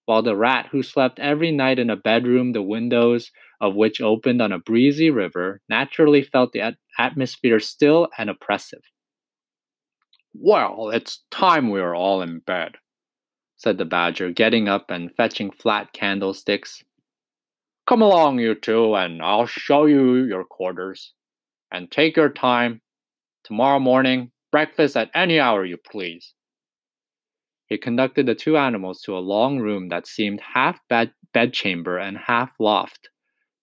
while 0.05 0.21
the 0.21 0.35
rat, 0.35 0.67
who 0.71 0.83
slept 0.83 1.19
every 1.19 1.51
night 1.51 1.79
in 1.79 1.89
a 1.89 1.97
bedroom 1.97 2.53
the 2.53 2.61
windows 2.61 3.31
of 3.59 3.75
which 3.75 3.99
opened 3.99 4.41
on 4.41 4.51
a 4.51 4.59
breezy 4.59 5.09
river, 5.09 5.61
naturally 5.67 6.21
felt 6.21 6.51
the 6.53 6.61
at- 6.61 6.77
atmosphere 6.97 7.59
still 7.59 8.07
and 8.17 8.29
oppressive. 8.29 8.83
Well, 10.33 10.91
it's 10.91 11.23
time 11.31 11.69
we 11.69 11.81
were 11.81 11.95
all 11.95 12.21
in 12.21 12.39
bed, 12.39 12.75
said 13.57 13.77
the 13.77 13.85
badger, 13.85 14.31
getting 14.31 14.67
up 14.67 14.91
and 14.91 15.13
fetching 15.13 15.51
flat 15.51 15.93
candlesticks. 15.93 16.83
Come 17.87 18.01
along, 18.01 18.39
you 18.39 18.55
two, 18.55 18.95
and 18.95 19.21
I'll 19.21 19.45
show 19.45 19.85
you 19.85 20.23
your 20.23 20.43
quarters. 20.43 21.13
And 21.71 21.91
take 21.91 22.17
your 22.17 22.29
time. 22.29 22.81
Tomorrow 23.43 23.79
morning, 23.79 24.31
breakfast 24.51 24.97
at 24.97 25.11
any 25.13 25.39
hour 25.39 25.63
you 25.63 25.77
please. 25.77 26.33
He 27.67 27.77
conducted 27.77 28.25
the 28.25 28.33
two 28.33 28.57
animals 28.57 29.01
to 29.01 29.15
a 29.15 29.19
long 29.19 29.59
room 29.59 29.89
that 29.89 30.07
seemed 30.07 30.41
half 30.41 30.79
bed 30.87 31.13
bedchamber 31.31 31.99
and 31.99 32.17
half 32.17 32.53
loft. 32.59 33.09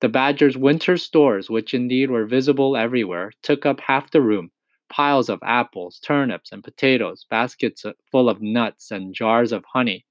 The 0.01 0.09
badger's 0.09 0.57
winter 0.57 0.97
stores, 0.97 1.51
which 1.51 1.75
indeed 1.75 2.11
were 2.11 2.27
visible 2.27 2.77
everywhere, 2.77 3.33
took 3.43 3.67
up 3.67 3.81
half 3.81 4.11
the 4.11 4.21
room, 4.21 4.53
piles 4.89 5.29
of 5.29 5.41
apples, 5.43 5.99
turnips, 5.99 6.53
and 6.53 6.63
potatoes, 6.63 7.27
baskets 7.31 7.85
uh, 7.85 7.93
full 8.11 8.29
of 8.29 8.43
nuts, 8.43 8.91
and 8.91 9.15
jars 9.15 9.51
of 9.51 9.65
honey. 9.65 10.05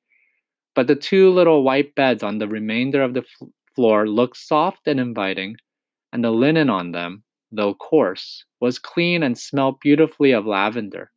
But 0.75 0.87
the 0.87 0.95
two 0.95 1.29
little 1.29 1.63
white 1.63 1.95
beds 1.95 2.23
on 2.23 2.39
the 2.39 2.47
remainder 2.47 3.01
of 3.01 3.13
the 3.13 3.23
floor 3.75 4.07
looked 4.07 4.37
soft 4.37 4.87
and 4.87 4.99
inviting, 4.99 5.55
and 6.13 6.23
the 6.23 6.31
linen 6.31 6.69
on 6.69 6.91
them, 6.91 7.23
though 7.51 7.73
coarse, 7.73 8.45
was 8.59 8.79
clean 8.79 9.23
and 9.23 9.37
smelt 9.37 9.79
beautifully 9.81 10.31
of 10.31 10.45
lavender. 10.45 11.11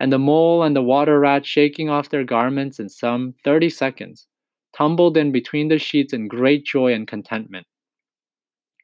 And 0.00 0.12
the 0.12 0.18
mole 0.18 0.62
and 0.62 0.76
the 0.76 0.82
water 0.82 1.18
rat, 1.20 1.44
shaking 1.44 1.88
off 1.88 2.10
their 2.10 2.24
garments 2.24 2.78
in 2.78 2.88
some 2.88 3.34
thirty 3.44 3.68
seconds, 3.68 4.26
tumbled 4.72 5.16
in 5.16 5.32
between 5.32 5.68
the 5.68 5.78
sheets 5.78 6.12
in 6.12 6.28
great 6.28 6.64
joy 6.64 6.92
and 6.92 7.06
contentment. 7.06 7.66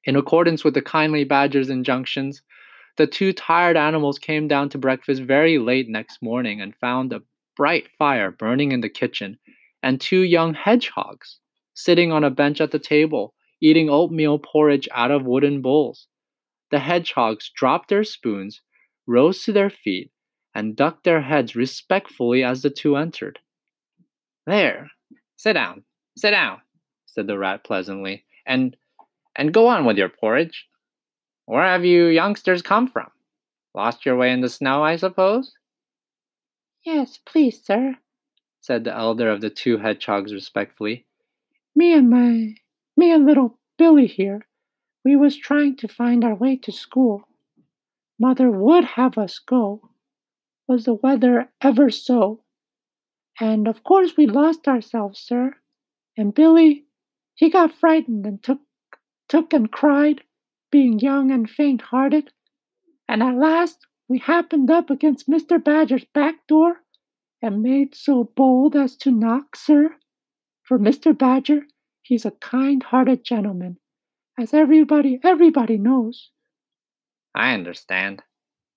In 0.04 0.16
accordance 0.16 0.64
with 0.64 0.75
the 0.75 0.82
kindly 0.82 1.25
badger's 1.25 1.70
injunctions, 1.70 2.42
the 2.96 3.06
two 3.06 3.32
tired 3.32 3.76
animals 3.76 4.18
came 4.18 4.49
down 4.49 4.68
to 4.70 4.78
breakfast 4.78 5.23
very 5.23 5.58
late 5.58 5.88
next 5.88 6.23
morning 6.23 6.61
and 6.61 6.76
found 6.76 7.12
a 7.12 7.23
bright 7.56 7.88
fire 7.96 8.30
burning 8.30 8.73
in 8.73 8.80
the 8.80 8.88
kitchen 8.88 9.38
and 9.82 10.00
two 10.00 10.20
young 10.20 10.54
hedgehogs 10.54 11.38
sitting 11.75 12.12
on 12.12 12.25
a 12.25 12.31
bench 12.31 12.61
at 12.61 12.71
the 12.71 12.78
table, 12.78 13.35
eating 13.61 13.90
oatmeal 13.90 14.38
porridge 14.38 14.88
out 14.93 15.11
of 15.11 15.26
wooden 15.26 15.61
bowls. 15.61 16.07
The 16.71 16.78
hedgehogs 16.78 17.50
dropped 17.54 17.88
their 17.88 18.04
spoons, 18.04 18.61
rose 19.07 19.43
to 19.45 19.52
their 19.52 19.71
feet, 19.71 20.11
and 20.54 20.76
ducked 20.76 21.04
their 21.04 21.21
heads 21.21 21.54
respectfully 21.54 22.43
as 22.43 22.62
the 22.62 22.71
two 22.71 22.97
entered. 22.97 23.40
There, 24.47 24.90
sit 25.37 25.54
down, 25.54 25.85
sit 26.16 26.31
down, 26.31 26.61
said 27.07 27.26
the 27.26 27.38
rat 27.38 27.64
pleasantly, 27.64 28.25
and 28.47 28.76
and 29.37 29.52
go 29.52 29.66
on 29.66 29.85
with 29.85 29.99
your 29.99 30.09
porridge. 30.09 30.66
Where 31.47 31.64
have 31.64 31.85
you 31.85 32.07
youngsters 32.07 32.62
come 32.62 32.87
from? 32.88 33.11
Lost 33.75 34.07
your 34.07 34.16
way 34.16 34.31
in 34.31 34.40
the 34.40 34.49
snow, 34.49 34.85
I 34.85 34.97
suppose? 34.97 35.52
Yes, 36.85 37.19
please, 37.25 37.61
sir, 37.62 37.97
said 38.61 38.85
the 38.85 38.95
elder 38.95 39.31
of 39.31 39.40
the 39.40 39.50
two 39.50 39.78
hedgehogs 39.78 40.33
respectfully. 40.33 41.07
Me 41.76 41.93
and 41.93 42.11
my 42.11 42.57
me 42.97 43.12
and 43.12 43.26
little 43.26 43.59
Billy 43.78 44.07
here, 44.07 44.47
we 45.04 45.16
was 45.16 45.37
trying 45.37 45.76
to 45.76 45.88
find 45.88 46.25
our 46.25 46.35
way 46.35 46.57
to 46.57 46.73
school. 46.73 47.28
Mother 48.19 48.50
would 48.50 48.85
have 48.85 49.19
us 49.19 49.38
go, 49.38 49.90
was 50.69 50.85
the 50.87 50.95
weather 50.95 51.52
ever 51.61 51.90
so. 51.90 52.45
And 53.40 53.69
of 53.69 53.85
course 53.85 54.16
we 54.16 54.26
lost 54.26 54.69
ourselves, 54.69 55.21
sir. 55.21 55.57
And 56.16 56.35
Billy, 56.35 56.87
he 57.35 57.50
got 57.50 57.73
frightened 57.73 58.26
and 58.26 58.43
took 58.43 58.61
took 59.28 59.52
and 59.52 59.71
cried 59.73 60.25
being 60.71 60.99
young 60.99 61.31
and 61.31 61.50
faint 61.50 61.83
hearted, 61.83 62.33
and 63.09 63.23
at 63.23 63.37
last 63.37 63.87
we 64.09 64.19
happened 64.19 64.71
up 64.71 64.90
against 64.90 65.28
Mr. 65.28 65.62
Badger's 65.62 66.04
back 66.07 66.47
door 66.49 66.83
and 67.43 67.62
made 67.62 67.95
so 67.95 68.25
bold 68.25 68.76
as 68.76 68.97
to 68.99 69.11
knock, 69.11 69.57
sir. 69.57 69.97
For 70.64 70.78
Mr. 70.78 71.16
Badger, 71.16 71.62
he's 72.02 72.25
a 72.25 72.30
kind 72.33 72.83
hearted 72.83 73.25
gentleman, 73.25 73.78
as 74.38 74.52
everybody 74.54 75.21
everybody 75.23 75.78
knows. 75.78 76.30
I 77.35 77.52
understand, 77.54 78.23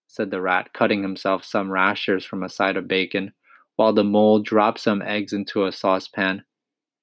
said 0.07 0.29
the 0.29 0.41
rat, 0.41 0.73
cutting 0.73 1.01
himself 1.01 1.43
some 1.45 1.71
rashers 1.71 2.25
from 2.25 2.43
a 2.43 2.49
side 2.49 2.77
of 2.77 2.87
bacon. 2.87 3.33
while 3.77 3.93
the 3.93 4.03
mole 4.03 4.39
dropped 4.39 4.79
some 4.79 5.01
eggs 5.01 5.31
into 5.31 5.65
a 5.65 5.71
saucepan. 5.71 6.43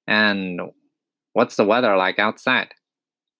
And 0.07 0.61
what's 1.33 1.55
the 1.55 1.65
weather 1.65 1.95
like 1.97 2.19
outside? 2.19 2.73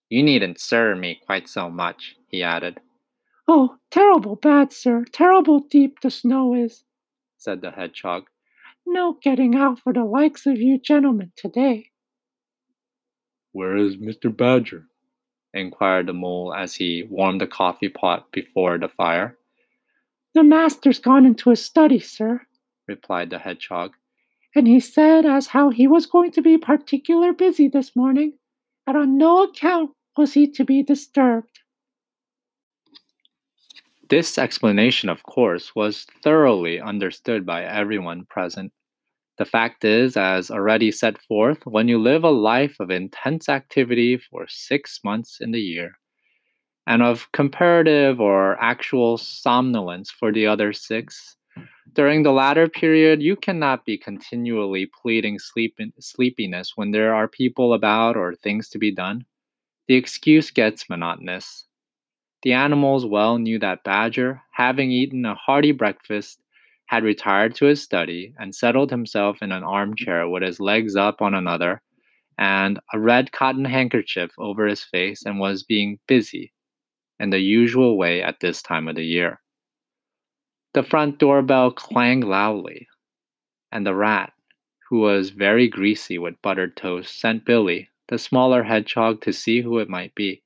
You 0.09 0.23
needn't 0.23 0.59
serve 0.59 0.97
me 0.97 1.19
quite 1.25 1.47
so 1.47 1.69
much, 1.69 2.15
he 2.29 2.41
added. 2.41 2.79
Oh, 3.47 3.75
terrible 3.91 4.37
bad, 4.37 4.71
sir. 4.71 5.05
Terrible 5.11 5.59
deep 5.59 5.99
the 6.01 6.09
snow 6.09 6.55
is, 6.55 6.83
said 7.37 7.61
the 7.61 7.71
hedgehog. 7.71 8.23
No 8.85 9.17
getting 9.21 9.55
out 9.55 9.79
for 9.79 9.93
the 9.93 10.03
likes 10.03 10.45
of 10.45 10.59
you 10.59 10.79
gentlemen 10.79 11.31
today. 11.35 11.91
Where 13.51 13.75
is 13.75 13.97
Mr. 13.97 14.35
Badger? 14.35 14.85
inquired 15.53 16.07
the 16.07 16.13
mole 16.13 16.53
as 16.53 16.75
he 16.75 17.07
warmed 17.09 17.39
the 17.39 17.47
coffee 17.47 17.89
pot 17.89 18.31
before 18.31 18.77
the 18.77 18.89
fire. 18.89 19.37
The 20.33 20.43
master's 20.43 20.99
gone 20.99 21.25
into 21.25 21.49
his 21.49 21.63
study, 21.63 21.99
sir, 21.99 22.41
replied 22.87 23.29
the 23.29 23.39
hedgehog. 23.39 23.93
And 24.53 24.67
he 24.67 24.81
said 24.81 25.25
as 25.25 25.47
how 25.47 25.69
he 25.69 25.87
was 25.87 26.05
going 26.05 26.31
to 26.31 26.41
be 26.41 26.57
particular 26.57 27.31
busy 27.31 27.69
this 27.69 27.95
morning, 27.95 28.33
and 28.85 28.97
on 28.97 29.17
no 29.17 29.43
account 29.43 29.91
was 30.17 30.33
he 30.33 30.47
to 30.51 30.65
be 30.65 30.83
disturbed. 30.83 31.59
This 34.09 34.37
explanation, 34.37 35.09
of 35.09 35.23
course, 35.23 35.73
was 35.75 36.05
thoroughly 36.21 36.79
understood 36.79 37.45
by 37.45 37.63
everyone 37.63 38.25
present. 38.25 38.71
The 39.37 39.45
fact 39.45 39.83
is, 39.83 40.15
as 40.15 40.51
already 40.51 40.91
set 40.91 41.19
forth, 41.21 41.65
when 41.65 41.87
you 41.87 41.97
live 41.97 42.23
a 42.23 42.29
life 42.29 42.79
of 42.79 42.91
intense 42.91 43.49
activity 43.49 44.17
for 44.17 44.45
six 44.47 44.99
months 45.03 45.41
in 45.41 45.51
the 45.51 45.59
year, 45.59 45.97
and 46.85 47.01
of 47.01 47.31
comparative 47.31 48.21
or 48.21 48.61
actual 48.61 49.17
somnolence 49.17 50.11
for 50.11 50.31
the 50.31 50.45
other 50.45 50.71
six, 50.71 51.35
during 51.93 52.23
the 52.23 52.31
latter 52.31 52.69
period, 52.69 53.23
you 53.23 53.35
cannot 53.35 53.85
be 53.85 53.97
continually 53.97 54.85
pleading 55.01 55.39
sleep 55.39 55.77
sleepiness 55.99 56.73
when 56.75 56.91
there 56.91 57.13
are 57.15 57.27
people 57.27 57.73
about 57.73 58.17
or 58.17 58.35
things 58.35 58.69
to 58.69 58.77
be 58.77 58.91
done. 58.91 59.25
The 59.87 59.95
excuse 59.95 60.51
gets 60.51 60.89
monotonous. 60.89 61.65
The 62.45 62.53
animals 62.53 63.07
well 63.07 63.39
knew 63.39 63.57
that 63.57 63.83
Badger, 63.83 64.43
having 64.51 64.91
eaten 64.91 65.25
a 65.25 65.33
hearty 65.33 65.71
breakfast, 65.71 66.39
had 66.85 67.03
retired 67.03 67.55
to 67.55 67.65
his 67.65 67.81
study 67.81 68.35
and 68.37 68.53
settled 68.53 68.91
himself 68.91 69.41
in 69.41 69.51
an 69.51 69.63
armchair 69.63 70.29
with 70.29 70.43
his 70.43 70.59
legs 70.59 70.95
up 70.95 71.23
on 71.23 71.33
another 71.33 71.81
and 72.37 72.79
a 72.93 72.99
red 72.99 73.31
cotton 73.31 73.65
handkerchief 73.65 74.31
over 74.37 74.67
his 74.67 74.83
face 74.83 75.25
and 75.25 75.39
was 75.39 75.63
being 75.63 75.97
busy 76.07 76.53
in 77.19 77.31
the 77.31 77.39
usual 77.39 77.97
way 77.97 78.21
at 78.21 78.41
this 78.41 78.61
time 78.61 78.87
of 78.87 78.95
the 78.95 79.05
year. 79.05 79.41
The 80.75 80.83
front 80.83 81.17
doorbell 81.17 81.71
clanged 81.71 82.25
loudly, 82.25 82.87
and 83.71 83.87
the 83.87 83.95
rat, 83.95 84.33
who 84.87 84.99
was 84.99 85.31
very 85.31 85.67
greasy 85.67 86.19
with 86.19 86.39
buttered 86.43 86.77
toast, 86.77 87.19
sent 87.19 87.43
Billy, 87.43 87.89
the 88.09 88.19
smaller 88.19 88.61
hedgehog, 88.61 89.21
to 89.21 89.33
see 89.33 89.61
who 89.61 89.79
it 89.79 89.89
might 89.89 90.13
be. 90.13 90.43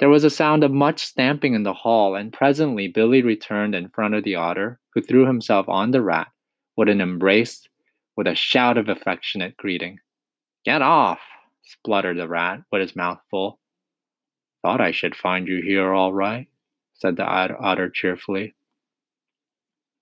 There 0.00 0.08
was 0.08 0.24
a 0.24 0.30
sound 0.30 0.64
of 0.64 0.72
much 0.72 1.04
stamping 1.04 1.54
in 1.54 1.62
the 1.62 1.72
hall, 1.72 2.16
and 2.16 2.32
presently 2.32 2.88
Billy 2.88 3.22
returned 3.22 3.74
in 3.74 3.88
front 3.88 4.14
of 4.14 4.24
the 4.24 4.34
otter, 4.34 4.80
who 4.92 5.00
threw 5.00 5.26
himself 5.26 5.68
on 5.68 5.92
the 5.92 6.02
rat 6.02 6.28
with 6.76 6.88
an 6.88 7.00
embrace, 7.00 7.68
with 8.16 8.26
a 8.26 8.34
shout 8.34 8.76
of 8.76 8.88
affectionate 8.88 9.56
greeting. 9.56 10.00
Get 10.64 10.82
off, 10.82 11.20
spluttered 11.62 12.18
the 12.18 12.28
rat 12.28 12.62
with 12.72 12.80
his 12.80 12.96
mouth 12.96 13.20
full. 13.30 13.60
Thought 14.62 14.80
I 14.80 14.90
should 14.90 15.14
find 15.14 15.46
you 15.46 15.62
here 15.62 15.92
all 15.92 16.12
right, 16.12 16.48
said 16.94 17.16
the 17.16 17.24
otter 17.24 17.90
cheerfully. 17.90 18.54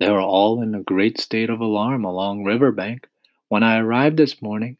They 0.00 0.10
were 0.10 0.20
all 0.20 0.62
in 0.62 0.74
a 0.74 0.82
great 0.82 1.20
state 1.20 1.50
of 1.50 1.60
alarm 1.60 2.04
along 2.04 2.44
Riverbank 2.44 3.08
when 3.48 3.62
I 3.62 3.78
arrived 3.78 4.16
this 4.16 4.40
morning. 4.40 4.78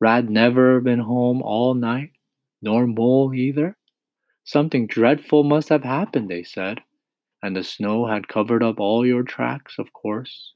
Rat 0.00 0.28
never 0.28 0.80
been 0.80 1.00
home 1.00 1.42
all 1.42 1.74
night, 1.74 2.12
nor 2.62 2.86
Mole 2.86 3.34
either. 3.34 3.76
Something 4.44 4.86
dreadful 4.86 5.42
must 5.42 5.70
have 5.70 5.84
happened, 5.84 6.28
they 6.28 6.42
said, 6.42 6.82
and 7.42 7.56
the 7.56 7.64
snow 7.64 8.06
had 8.06 8.28
covered 8.28 8.62
up 8.62 8.78
all 8.78 9.06
your 9.06 9.22
tracks, 9.22 9.78
of 9.78 9.92
course. 9.92 10.52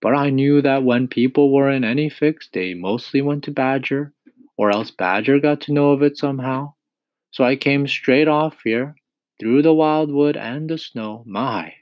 But 0.00 0.14
I 0.14 0.30
knew 0.30 0.62
that 0.62 0.84
when 0.84 1.08
people 1.08 1.52
were 1.52 1.70
in 1.70 1.84
any 1.84 2.08
fix, 2.08 2.48
they 2.48 2.74
mostly 2.74 3.20
went 3.20 3.44
to 3.44 3.50
Badger, 3.50 4.12
or 4.56 4.70
else 4.70 4.90
Badger 4.90 5.40
got 5.40 5.60
to 5.62 5.72
know 5.72 5.90
of 5.90 6.02
it 6.02 6.16
somehow. 6.16 6.74
So 7.32 7.44
I 7.44 7.56
came 7.56 7.86
straight 7.86 8.28
off 8.28 8.62
here, 8.62 8.94
through 9.40 9.62
the 9.62 9.74
wildwood 9.74 10.36
and 10.36 10.70
the 10.70 10.78
snow. 10.78 11.24
My! 11.26 11.74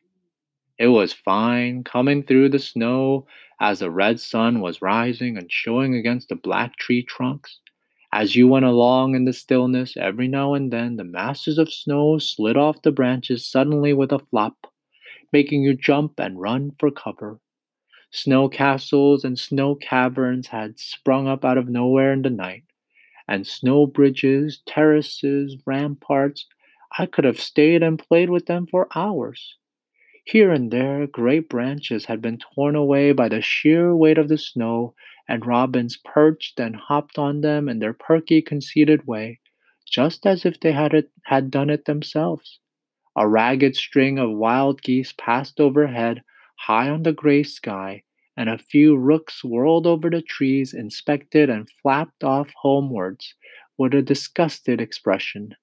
It 0.78 0.88
was 0.88 1.12
fine 1.12 1.84
coming 1.84 2.22
through 2.22 2.48
the 2.48 2.58
snow 2.58 3.26
as 3.60 3.78
the 3.80 3.90
red 3.90 4.18
sun 4.18 4.60
was 4.60 4.82
rising 4.82 5.36
and 5.36 5.52
showing 5.52 5.94
against 5.94 6.30
the 6.30 6.36
black 6.36 6.76
tree 6.76 7.02
trunks. 7.02 7.60
As 8.16 8.36
you 8.36 8.46
went 8.46 8.64
along 8.64 9.16
in 9.16 9.24
the 9.24 9.32
stillness, 9.32 9.96
every 9.96 10.28
now 10.28 10.54
and 10.54 10.72
then 10.72 10.94
the 10.94 11.02
masses 11.02 11.58
of 11.58 11.72
snow 11.72 12.18
slid 12.18 12.56
off 12.56 12.80
the 12.80 12.92
branches 12.92 13.44
suddenly 13.44 13.92
with 13.92 14.12
a 14.12 14.20
flop, 14.20 14.72
making 15.32 15.64
you 15.64 15.74
jump 15.74 16.20
and 16.20 16.40
run 16.40 16.70
for 16.78 16.92
cover. 16.92 17.40
Snow 18.12 18.48
castles 18.48 19.24
and 19.24 19.36
snow 19.36 19.74
caverns 19.74 20.46
had 20.46 20.78
sprung 20.78 21.26
up 21.26 21.44
out 21.44 21.58
of 21.58 21.68
nowhere 21.68 22.12
in 22.12 22.22
the 22.22 22.30
night, 22.30 22.62
and 23.26 23.48
snow 23.48 23.84
bridges, 23.84 24.62
terraces, 24.64 25.56
ramparts. 25.66 26.46
I 26.96 27.06
could 27.06 27.24
have 27.24 27.40
stayed 27.40 27.82
and 27.82 27.98
played 27.98 28.30
with 28.30 28.46
them 28.46 28.68
for 28.68 28.86
hours. 28.94 29.56
Here 30.24 30.52
and 30.52 30.70
there, 30.70 31.08
great 31.08 31.48
branches 31.48 32.04
had 32.04 32.22
been 32.22 32.38
torn 32.38 32.76
away 32.76 33.10
by 33.10 33.28
the 33.28 33.42
sheer 33.42 33.96
weight 33.96 34.18
of 34.18 34.28
the 34.28 34.38
snow 34.38 34.94
and 35.28 35.46
robins 35.46 35.96
perched 35.96 36.58
and 36.60 36.76
hopped 36.76 37.18
on 37.18 37.40
them 37.40 37.68
in 37.68 37.78
their 37.78 37.92
perky, 37.92 38.42
conceited 38.42 39.06
way, 39.06 39.40
just 39.86 40.26
as 40.26 40.44
if 40.44 40.60
they 40.60 40.72
had, 40.72 40.94
it, 40.94 41.10
had 41.24 41.50
done 41.50 41.70
it 41.70 41.84
themselves. 41.84 42.60
A 43.16 43.28
ragged 43.28 43.76
string 43.76 44.18
of 44.18 44.30
wild 44.30 44.82
geese 44.82 45.12
passed 45.12 45.60
overhead, 45.60 46.22
high 46.56 46.88
on 46.88 47.02
the 47.02 47.12
gray 47.12 47.42
sky, 47.42 48.02
and 48.36 48.48
a 48.48 48.58
few 48.58 48.96
rooks 48.96 49.44
whirled 49.44 49.86
over 49.86 50.10
the 50.10 50.22
trees, 50.22 50.74
inspected, 50.74 51.48
and 51.48 51.70
flapped 51.70 52.24
off 52.24 52.52
homewards 52.62 53.34
with 53.78 53.94
a 53.94 54.02
disgusted 54.02 54.80
expression. 54.80 55.54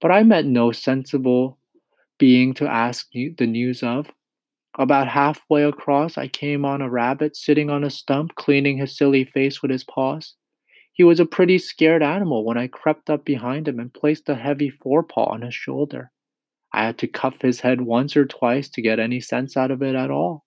But 0.00 0.10
I 0.10 0.22
met 0.22 0.46
no 0.46 0.72
sensible 0.72 1.58
being 2.18 2.54
to 2.54 2.66
ask 2.66 3.10
the 3.12 3.46
news 3.46 3.82
of, 3.82 4.10
about 4.78 5.08
halfway 5.08 5.64
across, 5.64 6.18
I 6.18 6.28
came 6.28 6.66
on 6.66 6.82
a 6.82 6.90
rabbit 6.90 7.34
sitting 7.34 7.70
on 7.70 7.82
a 7.82 7.90
stump, 7.90 8.34
cleaning 8.34 8.76
his 8.76 8.96
silly 8.96 9.24
face 9.24 9.62
with 9.62 9.70
his 9.70 9.84
paws. 9.84 10.34
He 10.92 11.02
was 11.02 11.18
a 11.18 11.26
pretty 11.26 11.58
scared 11.58 12.02
animal 12.02 12.44
when 12.44 12.58
I 12.58 12.66
crept 12.66 13.08
up 13.08 13.24
behind 13.24 13.68
him 13.68 13.80
and 13.80 13.92
placed 13.92 14.28
a 14.28 14.34
heavy 14.34 14.68
forepaw 14.68 15.32
on 15.32 15.42
his 15.42 15.54
shoulder. 15.54 16.10
I 16.74 16.84
had 16.84 16.98
to 16.98 17.06
cuff 17.06 17.40
his 17.40 17.60
head 17.60 17.80
once 17.80 18.16
or 18.18 18.26
twice 18.26 18.68
to 18.70 18.82
get 18.82 18.98
any 18.98 19.20
sense 19.20 19.56
out 19.56 19.70
of 19.70 19.82
it 19.82 19.94
at 19.94 20.10
all. 20.10 20.44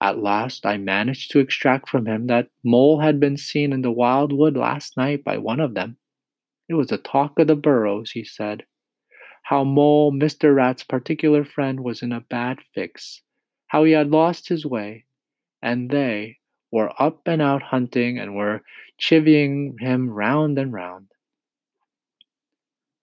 At 0.00 0.18
last, 0.18 0.66
I 0.66 0.76
managed 0.76 1.30
to 1.30 1.38
extract 1.38 1.88
from 1.88 2.06
him 2.06 2.26
that 2.26 2.50
Mole 2.64 3.00
had 3.00 3.20
been 3.20 3.36
seen 3.36 3.72
in 3.72 3.82
the 3.82 3.90
wild 3.90 4.32
wood 4.32 4.56
last 4.56 4.96
night 4.96 5.22
by 5.22 5.38
one 5.38 5.60
of 5.60 5.74
them. 5.74 5.96
It 6.68 6.74
was 6.74 6.88
the 6.88 6.98
talk 6.98 7.38
of 7.38 7.46
the 7.46 7.56
burrows, 7.56 8.10
he 8.10 8.24
said. 8.24 8.64
How 9.44 9.62
Mole, 9.62 10.12
Mr. 10.12 10.54
Rat's 10.54 10.82
particular 10.82 11.44
friend, 11.44 11.80
was 11.80 12.02
in 12.02 12.12
a 12.12 12.20
bad 12.20 12.58
fix 12.74 13.22
how 13.68 13.84
he 13.84 13.92
had 13.92 14.10
lost 14.10 14.48
his 14.48 14.66
way, 14.66 15.04
and 15.62 15.90
they 15.90 16.38
were 16.70 16.92
up 17.00 17.20
and 17.26 17.40
out 17.40 17.62
hunting 17.62 18.18
and 18.18 18.34
were 18.34 18.62
chivying 18.98 19.78
him 19.80 20.10
round 20.10 20.58
and 20.58 20.72
round. 20.72 21.06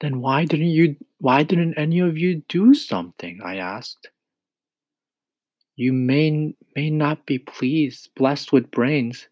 Then 0.01 0.19
why 0.19 0.45
didn't 0.45 0.67
you 0.67 0.97
why 1.19 1.43
didn't 1.43 1.75
any 1.77 1.99
of 1.99 2.17
you 2.17 2.43
do 2.49 2.73
something? 2.73 3.39
I 3.43 3.57
asked. 3.57 4.09
You 5.75 5.93
may 5.93 6.53
may 6.75 6.89
not 6.89 7.25
be 7.25 7.39
pleased, 7.39 8.09
blessed 8.15 8.51
with 8.51 8.71
brains, 8.71 9.27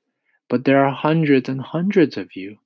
but 0.49 0.65
there 0.65 0.85
are 0.85 0.91
hundreds 0.91 1.49
and 1.49 1.61
hundreds 1.61 2.17
of 2.17 2.35
you. 2.35 2.57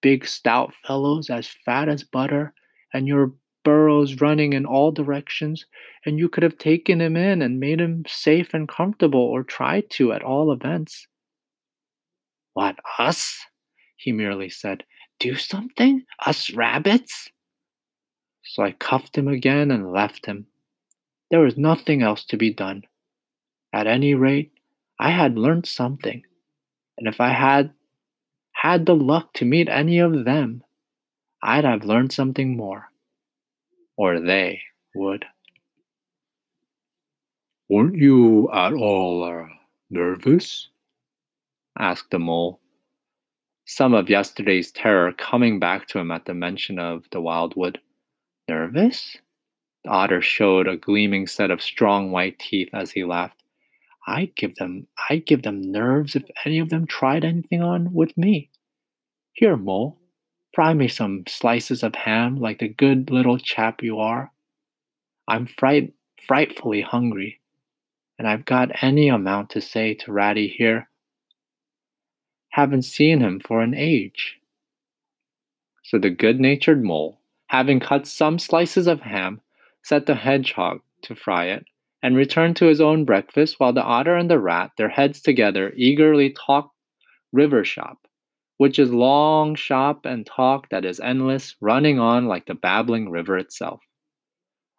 Big 0.00 0.26
stout 0.26 0.72
fellows 0.86 1.30
as 1.30 1.48
fat 1.48 1.88
as 1.88 2.04
butter, 2.04 2.54
and 2.92 3.08
your 3.08 3.32
burrows 3.64 4.20
running 4.20 4.52
in 4.52 4.66
all 4.66 4.92
directions, 4.92 5.66
and 6.06 6.18
you 6.18 6.28
could 6.28 6.42
have 6.42 6.58
taken 6.58 7.00
him 7.00 7.16
in 7.16 7.42
and 7.42 7.58
made 7.58 7.80
him 7.80 8.04
safe 8.06 8.54
and 8.54 8.68
comfortable, 8.68 9.20
or 9.20 9.42
tried 9.42 9.90
to 9.90 10.12
at 10.12 10.22
all 10.22 10.52
events. 10.52 11.08
What, 12.52 12.76
us? 12.98 13.40
He 13.96 14.12
merely 14.12 14.48
said. 14.48 14.84
Do 15.18 15.34
something? 15.34 16.04
Us 16.24 16.52
rabbits? 16.52 17.30
So 18.44 18.62
I 18.62 18.72
cuffed 18.72 19.16
him 19.16 19.26
again 19.26 19.70
and 19.70 19.92
left 19.92 20.26
him. 20.26 20.46
There 21.30 21.40
was 21.40 21.56
nothing 21.56 22.02
else 22.02 22.24
to 22.26 22.36
be 22.36 22.52
done. 22.52 22.84
At 23.72 23.86
any 23.86 24.14
rate, 24.14 24.52
I 25.00 25.10
had 25.10 25.36
learned 25.36 25.66
something, 25.66 26.22
and 26.96 27.08
if 27.08 27.20
I 27.20 27.30
had 27.30 27.72
had 28.52 28.86
the 28.86 28.94
luck 28.94 29.32
to 29.34 29.44
meet 29.44 29.68
any 29.68 29.98
of 29.98 30.24
them, 30.24 30.62
I'd 31.42 31.64
have 31.64 31.84
learned 31.84 32.12
something 32.12 32.56
more 32.56 32.90
or 33.96 34.20
they 34.20 34.60
would. 34.94 35.24
Weren't 37.68 37.96
you 37.96 38.50
at 38.52 38.72
all 38.72 39.24
uh, 39.24 39.46
Nervous? 39.90 40.68
asked 41.78 42.10
the 42.10 42.18
mole, 42.18 42.60
some 43.66 43.94
of 43.94 44.10
yesterday's 44.10 44.70
terror 44.70 45.12
coming 45.12 45.58
back 45.58 45.88
to 45.88 45.98
him 45.98 46.10
at 46.10 46.26
the 46.26 46.34
mention 46.34 46.78
of 46.78 47.04
the 47.10 47.20
wildwood. 47.20 47.80
Nervous? 48.48 49.16
The 49.84 49.90
otter 49.90 50.20
showed 50.20 50.68
a 50.68 50.76
gleaming 50.76 51.26
set 51.26 51.50
of 51.50 51.62
strong 51.62 52.10
white 52.10 52.38
teeth 52.38 52.68
as 52.72 52.90
he 52.90 53.04
laughed. 53.04 53.42
I'd 54.06 54.34
give 54.36 54.56
them 54.56 54.86
I'd 55.08 55.26
give 55.26 55.42
them 55.42 55.62
nerves 55.62 56.14
if 56.14 56.24
any 56.44 56.58
of 56.58 56.68
them 56.68 56.86
tried 56.86 57.24
anything 57.24 57.62
on 57.62 57.92
with 57.92 58.16
me. 58.18 58.50
Here, 59.32 59.56
Mole, 59.56 59.98
fry 60.54 60.72
me 60.72 60.88
some 60.88 61.24
slices 61.26 61.82
of 61.82 61.94
ham 61.94 62.36
like 62.36 62.58
the 62.58 62.68
good 62.68 63.10
little 63.10 63.38
chap 63.38 63.82
you 63.82 63.98
are. 63.98 64.32
I'm 65.26 65.46
fright 65.46 65.92
frightfully 66.26 66.80
hungry, 66.80 67.40
and 68.18 68.28
I've 68.28 68.44
got 68.44 68.82
any 68.82 69.08
amount 69.08 69.50
to 69.50 69.60
say 69.60 69.94
to 69.94 70.12
Ratty 70.12 70.48
here. 70.48 70.88
Haven't 72.50 72.82
seen 72.82 73.20
him 73.20 73.40
for 73.40 73.60
an 73.62 73.74
age. 73.74 74.38
So 75.82 75.98
the 75.98 76.10
good 76.10 76.40
natured 76.40 76.82
mole, 76.82 77.18
having 77.48 77.80
cut 77.80 78.06
some 78.06 78.38
slices 78.38 78.86
of 78.86 79.00
ham, 79.00 79.40
set 79.82 80.06
the 80.06 80.14
hedgehog 80.14 80.80
to 81.02 81.14
fry 81.14 81.46
it, 81.46 81.66
and 82.02 82.16
returned 82.16 82.56
to 82.56 82.66
his 82.66 82.80
own 82.80 83.04
breakfast 83.04 83.58
while 83.58 83.72
the 83.72 83.82
otter 83.82 84.16
and 84.16 84.30
the 84.30 84.38
rat, 84.38 84.70
their 84.78 84.88
heads 84.88 85.20
together, 85.20 85.72
eagerly 85.76 86.30
talked 86.30 86.74
river 87.32 87.64
shop, 87.64 88.03
which 88.56 88.78
is 88.78 88.92
long 88.92 89.54
shop 89.54 90.06
and 90.06 90.26
talk 90.26 90.68
that 90.70 90.84
is 90.84 91.00
endless, 91.00 91.56
running 91.60 91.98
on 91.98 92.26
like 92.26 92.46
the 92.46 92.54
babbling 92.54 93.10
river 93.10 93.36
itself. 93.36 93.80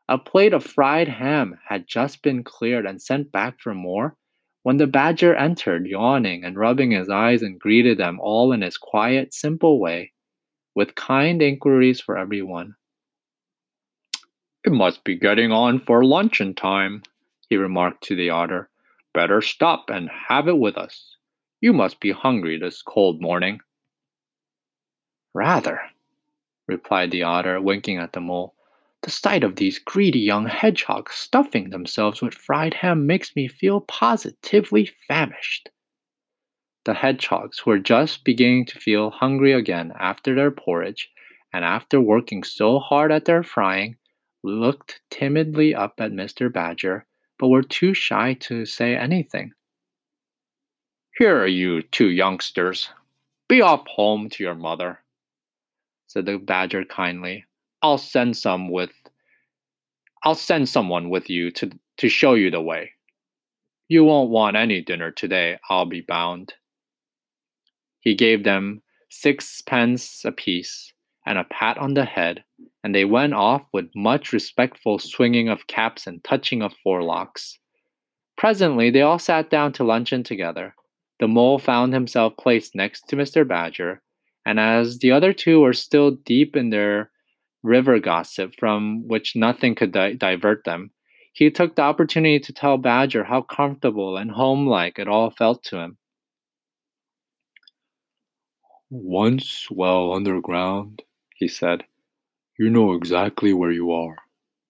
A 0.08 0.18
plate 0.18 0.54
of 0.54 0.64
fried 0.64 1.08
ham 1.08 1.60
had 1.68 1.88
just 1.88 2.22
been 2.22 2.44
cleared 2.44 2.86
and 2.86 3.02
sent 3.02 3.32
back 3.32 3.60
for 3.60 3.74
more 3.74 4.16
when 4.64 4.78
the 4.78 4.88
badger 4.88 5.36
entered, 5.36 5.86
yawning 5.86 6.44
and 6.44 6.58
rubbing 6.58 6.92
his 6.92 7.10
eyes, 7.10 7.42
and 7.44 7.60
greeted 7.60 7.98
them 7.98 8.20
all 8.20 8.52
in 8.52 8.62
his 8.62 8.78
quiet, 8.78 9.34
simple 9.34 9.80
way, 9.80 10.12
with 10.74 10.96
kind 10.96 11.42
inquiries 11.42 12.02
for 12.02 12.18
everyone. 12.18 12.76
It 14.64 14.72
must 14.72 15.04
be 15.04 15.16
getting 15.16 15.52
on 15.52 15.80
for 15.80 16.04
luncheon 16.04 16.56
time, 16.56 17.04
he 17.50 17.58
remarked 17.58 18.04
to 18.06 18.16
the 18.16 18.32
otter. 18.32 18.70
Better 19.14 19.42
stop 19.42 19.90
and 19.90 20.10
have 20.10 20.48
it 20.48 20.58
with 20.58 20.78
us. 20.78 21.15
You 21.66 21.74
must 21.74 22.00
be 22.00 22.12
hungry 22.12 22.60
this 22.60 22.84
cold 22.84 23.24
morning. 23.24 23.60
Rather, 25.34 25.82
replied 26.68 27.10
the 27.10 27.24
otter, 27.24 27.60
winking 27.60 27.98
at 27.98 28.14
the 28.14 28.22
mole. 28.22 28.54
The 29.02 29.10
sight 29.10 29.44
of 29.44 29.56
these 29.56 29.80
greedy 29.80 30.20
young 30.20 30.46
hedgehogs 30.46 31.16
stuffing 31.16 31.72
themselves 31.72 32.22
with 32.22 32.36
fried 32.36 32.76
ham 32.76 33.08
makes 33.08 33.36
me 33.36 33.48
feel 33.48 33.82
positively 33.82 34.92
famished. 35.08 35.70
The 36.84 36.94
hedgehogs 36.94 37.66
were 37.66 37.80
just 37.80 38.24
beginning 38.24 38.68
to 38.68 38.78
feel 38.78 39.10
hungry 39.10 39.52
again 39.52 39.92
after 40.00 40.36
their 40.36 40.52
porridge, 40.52 41.10
and 41.52 41.66
after 41.66 42.00
working 42.00 42.44
so 42.44 42.78
hard 42.78 43.12
at 43.12 43.26
their 43.26 43.42
frying, 43.42 43.98
looked 44.44 45.02
timidly 45.10 45.74
up 45.74 45.96
at 45.98 46.12
Mr. 46.12 46.54
Badger, 46.54 47.08
but 47.40 47.48
were 47.48 47.64
too 47.64 47.96
shy 47.96 48.36
to 48.42 48.68
say 48.68 48.96
anything. 48.96 49.52
Here 51.18 51.38
are 51.42 51.48
you 51.48 51.82
two 51.82 52.10
youngsters. 52.10 52.90
Be 53.48 53.62
off 53.62 53.88
home 53.88 54.28
to 54.32 54.44
your 54.44 54.54
mother, 54.54 55.00
said 56.08 56.26
the 56.26 56.38
Badger 56.38 56.84
kindly. 56.84 57.46
I'll 57.82 57.98
send 57.98 58.36
some 58.36 58.70
with 58.70 58.92
I'll 60.26 60.36
send 60.36 60.68
someone 60.68 61.10
with 61.10 61.30
you 61.30 61.52
to 61.52 61.72
to 62.00 62.10
show 62.10 62.34
you 62.34 62.52
the 62.52 62.60
way. 62.60 62.92
You 63.88 64.04
won't 64.04 64.30
want 64.30 64.58
any 64.58 64.82
dinner 64.82 65.10
today, 65.10 65.58
I'll 65.70 65.86
be 65.86 66.02
bound. 66.02 66.54
He 68.02 68.14
gave 68.14 68.44
them 68.44 68.82
sixpence 69.10 70.26
apiece 70.26 70.92
and 71.26 71.38
a 71.38 71.46
pat 71.46 71.78
on 71.78 71.94
the 71.94 72.04
head, 72.04 72.44
and 72.84 72.94
they 72.94 73.06
went 73.06 73.34
off 73.34 73.66
with 73.72 73.90
much 73.96 74.34
respectful 74.34 75.00
swinging 75.00 75.48
of 75.48 75.68
caps 75.68 76.08
and 76.08 76.22
touching 76.26 76.62
of 76.62 76.74
forelocks. 76.86 77.58
Presently, 78.38 78.90
they 78.90 79.02
all 79.02 79.18
sat 79.18 79.50
down 79.50 79.72
to 79.74 79.86
luncheon 79.86 80.22
together. 80.22 80.76
The 81.20 81.28
mole 81.28 81.60
found 81.60 81.94
himself 81.94 82.36
placed 82.38 82.76
next 82.76 83.08
to 83.10 83.16
Mr. 83.16 83.48
Badger, 83.48 84.02
and 84.46 84.60
as 84.60 85.00
the 85.00 85.12
other 85.12 85.34
two 85.34 85.62
were 85.62 85.74
still 85.74 86.12
deep 86.12 86.56
in 86.56 86.70
their 86.70 87.12
river 87.64 88.00
gossip 88.00 88.54
from 88.60 89.08
which 89.08 89.36
nothing 89.36 89.76
could 89.76 89.92
di- 89.92 90.14
divert 90.14 90.64
them, 90.66 90.92
he 91.34 91.50
took 91.50 91.76
the 91.76 91.82
opportunity 91.82 92.40
to 92.40 92.54
tell 92.54 92.78
Badger 92.78 93.24
how 93.24 93.42
comfortable 93.42 94.18
and 94.18 94.32
homelike 94.32 95.00
it 95.00 95.08
all 95.08 95.30
felt 95.30 95.64
to 95.66 95.78
him. 95.78 95.98
Once 98.90 99.68
well 99.72 100.14
underground, 100.14 101.02
he 101.36 101.48
said, 101.48 101.84
you 102.58 102.70
know 102.70 102.94
exactly 102.94 103.54
where 103.54 103.72
you 103.72 103.92
are. 103.92 104.16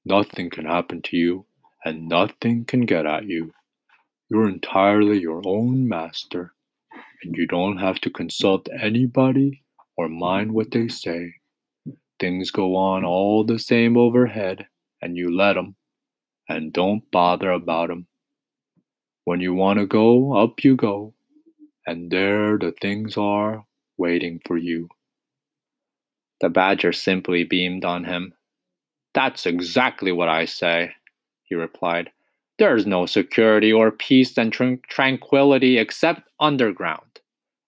Nothing 0.05 0.49
can 0.49 0.65
happen 0.65 1.01
to 1.03 1.17
you, 1.17 1.45
and 1.83 2.07
nothing 2.07 2.65
can 2.65 2.85
get 2.85 3.05
at 3.05 3.25
you. 3.25 3.53
You're 4.29 4.49
entirely 4.49 5.19
your 5.19 5.43
own 5.45 5.87
master, 5.87 6.53
and 7.23 7.35
you 7.37 7.47
don't 7.47 7.77
have 7.77 8.01
to 8.01 8.09
consult 8.11 8.69
anybody 8.81 9.63
or 9.97 10.09
mind 10.09 10.53
what 10.53 10.71
they 10.71 10.87
say. 10.89 11.33
Things 12.19 12.51
go 12.51 12.75
on 12.75 13.05
all 13.05 13.43
the 13.43 13.59
same 13.59 13.97
overhead, 13.97 14.67
and 15.01 15.17
you 15.17 15.35
let 15.35 15.57
'em, 15.57 15.75
and 16.49 16.73
don't 16.73 17.09
bother 17.11 17.51
about 17.51 17.91
'em. 17.91 18.07
When 19.25 19.41
you 19.41 19.53
want 19.53 19.79
to 19.79 19.87
go, 19.87 20.33
up 20.37 20.63
you 20.63 20.75
go, 20.75 21.13
and 21.87 22.11
there 22.11 22.57
the 22.57 22.71
things 22.73 23.17
are 23.17 23.65
waiting 23.97 24.39
for 24.45 24.57
you. 24.57 24.89
The 26.41 26.49
badger 26.49 26.93
simply 26.93 27.43
beamed 27.43 27.85
on 27.85 28.05
him. 28.05 28.33
That's 29.13 29.45
exactly 29.45 30.11
what 30.11 30.29
I 30.29 30.45
say, 30.45 30.93
he 31.45 31.55
replied. 31.55 32.11
There's 32.57 32.85
no 32.85 33.05
security 33.05 33.71
or 33.71 33.91
peace 33.91 34.37
and 34.37 34.51
tr- 34.51 34.75
tranquility 34.89 35.77
except 35.77 36.29
underground. 36.39 37.21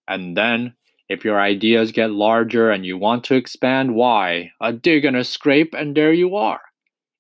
And 0.07 0.35
then 0.35 0.75
if 1.09 1.23
your 1.23 1.39
ideas 1.39 1.91
get 1.91 2.11
larger 2.11 2.71
and 2.71 2.85
you 2.85 2.97
want 2.97 3.23
to 3.25 3.35
expand, 3.35 3.95
why? 3.95 4.51
A 4.61 4.73
dig 4.73 5.05
and 5.05 5.15
a 5.15 5.23
scrape, 5.23 5.73
and 5.73 5.95
there 5.95 6.13
you 6.13 6.35
are. 6.35 6.61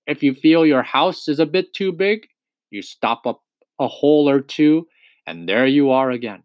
If 0.07 0.23
you 0.23 0.33
feel 0.33 0.65
your 0.65 0.83
house 0.83 1.27
is 1.27 1.39
a 1.39 1.45
bit 1.45 1.73
too 1.73 1.91
big, 1.91 2.27
you 2.69 2.81
stop 2.81 3.27
up 3.27 3.43
a 3.79 3.87
hole 3.87 4.29
or 4.29 4.41
two, 4.41 4.87
and 5.25 5.47
there 5.47 5.67
you 5.67 5.91
are 5.91 6.11
again. 6.11 6.43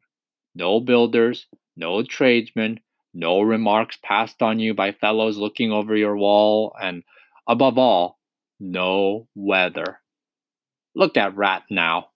No 0.54 0.80
builders, 0.80 1.46
no 1.76 2.02
tradesmen, 2.02 2.80
no 3.14 3.40
remarks 3.40 3.98
passed 4.02 4.42
on 4.42 4.58
you 4.58 4.74
by 4.74 4.92
fellows 4.92 5.38
looking 5.38 5.72
over 5.72 5.96
your 5.96 6.16
wall, 6.16 6.74
and 6.80 7.04
above 7.48 7.78
all, 7.78 8.18
no 8.60 9.28
weather. 9.34 10.01
Look 10.94 11.16
at 11.16 11.36
Rat 11.36 11.64
now 11.70 12.08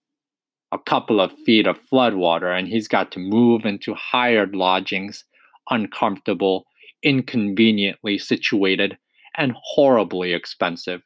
a 0.71 0.77
couple 0.77 1.21
of 1.21 1.31
feet 1.45 1.65
of 1.65 1.77
floodwater 1.91 2.57
and 2.57 2.67
he's 2.67 2.87
got 2.87 3.11
to 3.13 3.19
move 3.19 3.65
into 3.65 3.93
hired 3.93 4.55
lodgings, 4.55 5.23
uncomfortable, 5.69 6.65
inconveniently 7.03 8.17
situated, 8.17 8.97
and 9.35 9.53
horribly 9.55 10.33
expensive. 10.33 11.01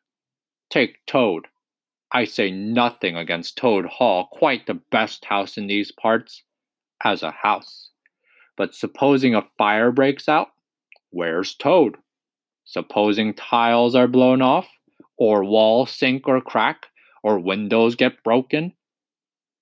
Take 0.69 1.05
Toad. 1.05 1.47
I 2.13 2.25
say 2.25 2.51
nothing 2.51 3.15
against 3.15 3.57
Toad 3.57 3.86
Hall, 3.86 4.27
quite 4.31 4.65
the 4.65 4.79
best 4.91 5.25
house 5.25 5.57
in 5.57 5.67
these 5.67 5.91
parts, 5.91 6.43
as 7.03 7.23
a 7.23 7.31
house. 7.31 7.89
But 8.57 8.75
supposing 8.75 9.36
a 9.36 9.47
fire 9.57 9.91
breaks 9.91 10.27
out, 10.27 10.49
where's 11.12 11.55
Toad? 11.55 11.97
Supposing 12.65 13.34
tiles 13.34 13.95
are 13.95 14.07
blown 14.07 14.41
off, 14.41 14.67
or 15.17 15.43
walls 15.43 15.91
sink 15.91 16.27
or 16.27 16.41
crack, 16.41 16.88
or 17.23 17.39
windows 17.39 17.95
get 17.95 18.23
broken, 18.23 18.73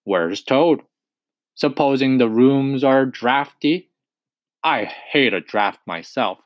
Where's 0.09 0.41
Toad? 0.41 0.81
Supposing 1.53 2.17
the 2.17 2.29
rooms 2.29 2.83
are 2.83 3.05
drafty? 3.05 3.91
I 4.63 4.85
hate 4.85 5.33
a 5.33 5.41
draft 5.41 5.79
myself. 5.85 6.39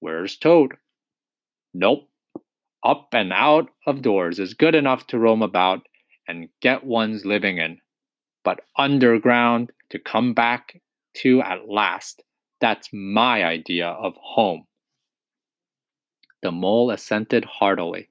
Where's 0.00 0.36
Toad? 0.36 0.74
Nope. 1.72 2.08
Up 2.84 3.08
and 3.12 3.32
out 3.32 3.70
of 3.86 4.02
doors 4.02 4.38
is 4.38 4.52
good 4.52 4.74
enough 4.74 5.06
to 5.06 5.18
roam 5.18 5.42
about 5.42 5.86
and 6.28 6.50
get 6.60 6.84
one's 6.84 7.24
living 7.24 7.56
in. 7.58 7.80
But 8.44 8.60
underground 8.76 9.72
to 9.90 9.98
come 9.98 10.34
back 10.34 10.80
to 11.22 11.40
at 11.40 11.68
last, 11.68 12.22
that's 12.60 12.90
my 12.92 13.44
idea 13.44 13.88
of 13.88 14.14
home. 14.16 14.66
The 16.42 16.52
mole 16.52 16.90
assented 16.90 17.44
heartily, 17.44 18.08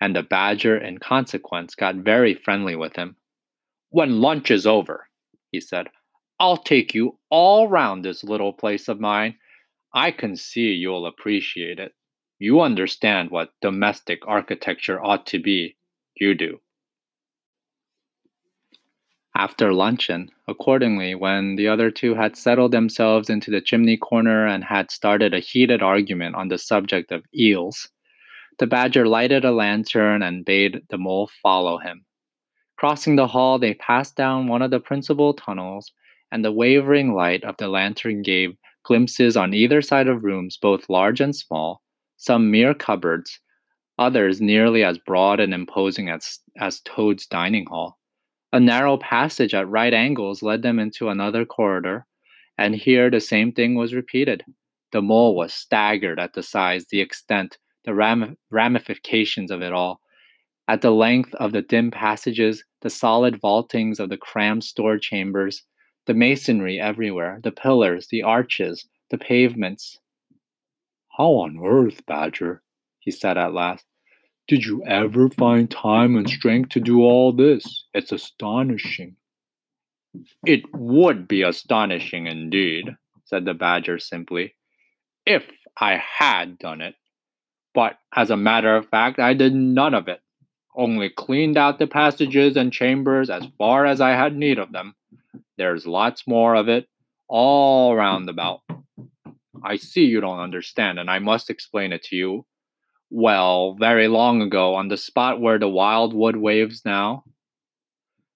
and 0.00 0.16
the 0.16 0.22
badger, 0.22 0.76
in 0.76 0.98
consequence, 0.98 1.74
got 1.74 1.96
very 1.96 2.34
friendly 2.34 2.76
with 2.76 2.96
him. 2.96 3.16
When 3.90 4.20
lunch 4.20 4.50
is 4.50 4.66
over, 4.66 5.08
he 5.52 5.60
said, 5.60 5.88
I'll 6.38 6.56
take 6.56 6.94
you 6.94 7.18
all 7.28 7.68
round 7.68 8.04
this 8.04 8.24
little 8.24 8.52
place 8.52 8.88
of 8.88 8.98
mine. 9.00 9.36
I 9.92 10.10
can 10.10 10.36
see 10.36 10.72
you'll 10.72 11.06
appreciate 11.06 11.78
it. 11.78 11.92
You 12.38 12.60
understand 12.62 13.30
what 13.30 13.52
domestic 13.60 14.20
architecture 14.26 15.02
ought 15.04 15.26
to 15.26 15.38
be. 15.38 15.76
You 16.14 16.34
do. 16.34 16.60
After 19.36 19.72
luncheon, 19.72 20.30
accordingly, 20.48 21.14
when 21.14 21.56
the 21.56 21.68
other 21.68 21.90
two 21.90 22.14
had 22.14 22.36
settled 22.36 22.72
themselves 22.72 23.30
into 23.30 23.50
the 23.50 23.60
chimney 23.60 23.96
corner 23.96 24.46
and 24.46 24.64
had 24.64 24.90
started 24.90 25.34
a 25.34 25.40
heated 25.40 25.82
argument 25.82 26.34
on 26.34 26.48
the 26.48 26.58
subject 26.58 27.12
of 27.12 27.24
eels, 27.34 27.88
the 28.60 28.66
badger 28.66 29.08
lighted 29.08 29.42
a 29.42 29.50
lantern 29.50 30.22
and 30.22 30.44
bade 30.44 30.82
the 30.90 30.98
mole 30.98 31.30
follow 31.42 31.78
him. 31.78 32.04
Crossing 32.76 33.16
the 33.16 33.26
hall, 33.26 33.58
they 33.58 33.72
passed 33.74 34.16
down 34.16 34.46
one 34.48 34.60
of 34.60 34.70
the 34.70 34.78
principal 34.78 35.32
tunnels, 35.32 35.90
and 36.30 36.44
the 36.44 36.52
wavering 36.52 37.14
light 37.14 37.42
of 37.42 37.56
the 37.56 37.68
lantern 37.68 38.20
gave 38.20 38.56
glimpses 38.84 39.34
on 39.34 39.54
either 39.54 39.80
side 39.80 40.08
of 40.08 40.24
rooms, 40.24 40.58
both 40.60 40.90
large 40.90 41.22
and 41.22 41.34
small, 41.34 41.80
some 42.18 42.50
mere 42.50 42.74
cupboards, 42.74 43.40
others 43.98 44.42
nearly 44.42 44.84
as 44.84 44.98
broad 44.98 45.40
and 45.40 45.54
imposing 45.54 46.10
as, 46.10 46.38
as 46.58 46.80
Toad's 46.80 47.26
dining 47.26 47.64
hall. 47.64 47.98
A 48.52 48.60
narrow 48.60 48.98
passage 48.98 49.54
at 49.54 49.68
right 49.68 49.94
angles 49.94 50.42
led 50.42 50.60
them 50.60 50.78
into 50.78 51.08
another 51.08 51.46
corridor, 51.46 52.06
and 52.58 52.74
here 52.74 53.08
the 53.08 53.20
same 53.20 53.52
thing 53.52 53.74
was 53.74 53.94
repeated. 53.94 54.44
The 54.92 55.00
mole 55.00 55.34
was 55.34 55.54
staggered 55.54 56.20
at 56.20 56.34
the 56.34 56.42
size, 56.42 56.84
the 56.90 57.00
extent, 57.00 57.56
the 57.84 57.94
ram- 57.94 58.36
ramifications 58.50 59.50
of 59.50 59.62
it 59.62 59.72
all. 59.72 60.00
At 60.68 60.82
the 60.82 60.92
length 60.92 61.34
of 61.34 61.52
the 61.52 61.62
dim 61.62 61.90
passages, 61.90 62.64
the 62.82 62.90
solid 62.90 63.40
vaultings 63.40 63.98
of 63.98 64.08
the 64.08 64.16
crammed 64.16 64.64
store 64.64 64.98
chambers, 64.98 65.64
the 66.06 66.14
masonry 66.14 66.78
everywhere, 66.78 67.40
the 67.42 67.52
pillars, 67.52 68.06
the 68.10 68.22
arches, 68.22 68.86
the 69.10 69.18
pavements. 69.18 69.98
How 71.16 71.30
on 71.30 71.58
earth, 71.64 72.04
Badger, 72.06 72.62
he 73.00 73.10
said 73.10 73.36
at 73.36 73.52
last, 73.52 73.84
did 74.48 74.64
you 74.64 74.82
ever 74.84 75.28
find 75.28 75.70
time 75.70 76.16
and 76.16 76.28
strength 76.28 76.70
to 76.70 76.80
do 76.80 77.02
all 77.02 77.32
this? 77.32 77.84
It's 77.94 78.10
astonishing. 78.10 79.16
It 80.44 80.62
would 80.74 81.28
be 81.28 81.42
astonishing 81.42 82.26
indeed, 82.26 82.96
said 83.24 83.44
the 83.44 83.54
Badger 83.54 84.00
simply, 84.00 84.56
if 85.24 85.48
I 85.80 86.02
had 86.18 86.58
done 86.58 86.80
it. 86.80 86.96
But 87.74 87.98
as 88.14 88.30
a 88.30 88.36
matter 88.36 88.74
of 88.76 88.88
fact, 88.88 89.18
I 89.18 89.34
did 89.34 89.54
none 89.54 89.94
of 89.94 90.08
it 90.08 90.20
only 90.76 91.10
cleaned 91.10 91.56
out 91.56 91.78
the 91.78 91.86
passages 91.86 92.56
and 92.56 92.72
chambers 92.72 93.28
as 93.30 93.44
far 93.58 93.86
as 93.86 94.00
I 94.00 94.10
had 94.10 94.36
need 94.36 94.58
of 94.58 94.72
them. 94.72 94.94
There's 95.58 95.86
lots 95.86 96.26
more 96.26 96.54
of 96.54 96.68
it 96.68 96.88
all 97.28 97.94
round 97.94 98.28
about. 98.28 98.60
I 99.62 99.76
see 99.76 100.04
you 100.04 100.20
don't 100.20 100.40
understand, 100.40 100.98
and 100.98 101.10
I 101.10 101.18
must 101.18 101.50
explain 101.50 101.92
it 101.92 102.02
to 102.04 102.16
you. 102.16 102.46
Well, 103.10 103.74
very 103.74 104.08
long 104.08 104.40
ago, 104.40 104.74
on 104.74 104.88
the 104.88 104.96
spot 104.96 105.40
where 105.40 105.58
the 105.58 105.68
wild 105.68 106.14
wood 106.14 106.36
waves 106.36 106.82
now, 106.84 107.24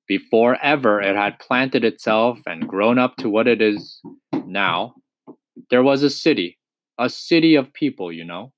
before 0.06 0.58
ever 0.62 1.00
it 1.00 1.16
had 1.16 1.38
planted 1.38 1.84
itself 1.84 2.40
and 2.46 2.68
grown 2.68 2.98
up 2.98 3.16
to 3.16 3.30
what 3.30 3.48
it 3.48 3.62
is 3.62 4.02
now, 4.44 4.94
there 5.70 5.82
was 5.82 6.02
a 6.02 6.10
city, 6.10 6.58
a 6.98 7.08
city 7.08 7.54
of 7.54 7.72
people, 7.72 8.12
you 8.12 8.24
know. 8.24 8.52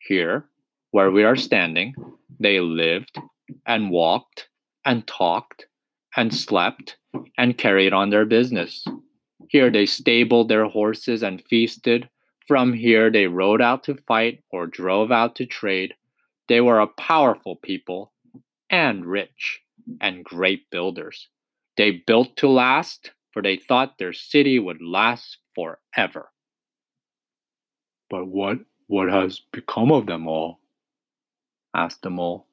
Here, 0.00 0.46
where 0.90 1.10
we 1.10 1.24
are 1.24 1.36
standing, 1.36 1.94
they 2.38 2.60
lived 2.60 3.18
and 3.66 3.90
walked 3.90 4.48
and 4.84 5.06
talked 5.06 5.66
and 6.16 6.34
slept 6.34 6.96
and 7.38 7.56
carried 7.56 7.92
on 7.92 8.10
their 8.10 8.24
business. 8.24 8.84
Here 9.48 9.70
they 9.70 9.86
stabled 9.86 10.48
their 10.48 10.66
horses 10.66 11.22
and 11.22 11.42
feasted. 11.42 12.08
From 12.46 12.72
here 12.72 13.10
they 13.10 13.26
rode 13.26 13.60
out 13.60 13.84
to 13.84 13.94
fight 13.94 14.42
or 14.50 14.66
drove 14.66 15.12
out 15.12 15.36
to 15.36 15.46
trade. 15.46 15.94
They 16.48 16.60
were 16.60 16.80
a 16.80 16.86
powerful 16.86 17.56
people 17.56 18.12
and 18.70 19.04
rich 19.04 19.60
and 20.00 20.24
great 20.24 20.70
builders. 20.70 21.28
They 21.76 22.02
built 22.06 22.36
to 22.38 22.48
last, 22.48 23.12
for 23.32 23.42
they 23.42 23.56
thought 23.56 23.98
their 23.98 24.12
city 24.12 24.58
would 24.58 24.82
last 24.82 25.38
forever. 25.54 26.30
But 28.08 28.26
what 28.26 28.58
what 28.90 29.08
has 29.08 29.40
become 29.52 29.92
of 29.92 30.06
them 30.06 30.26
all? 30.26 30.58
asked 31.72 32.02
the 32.02 32.10
mole. 32.10 32.48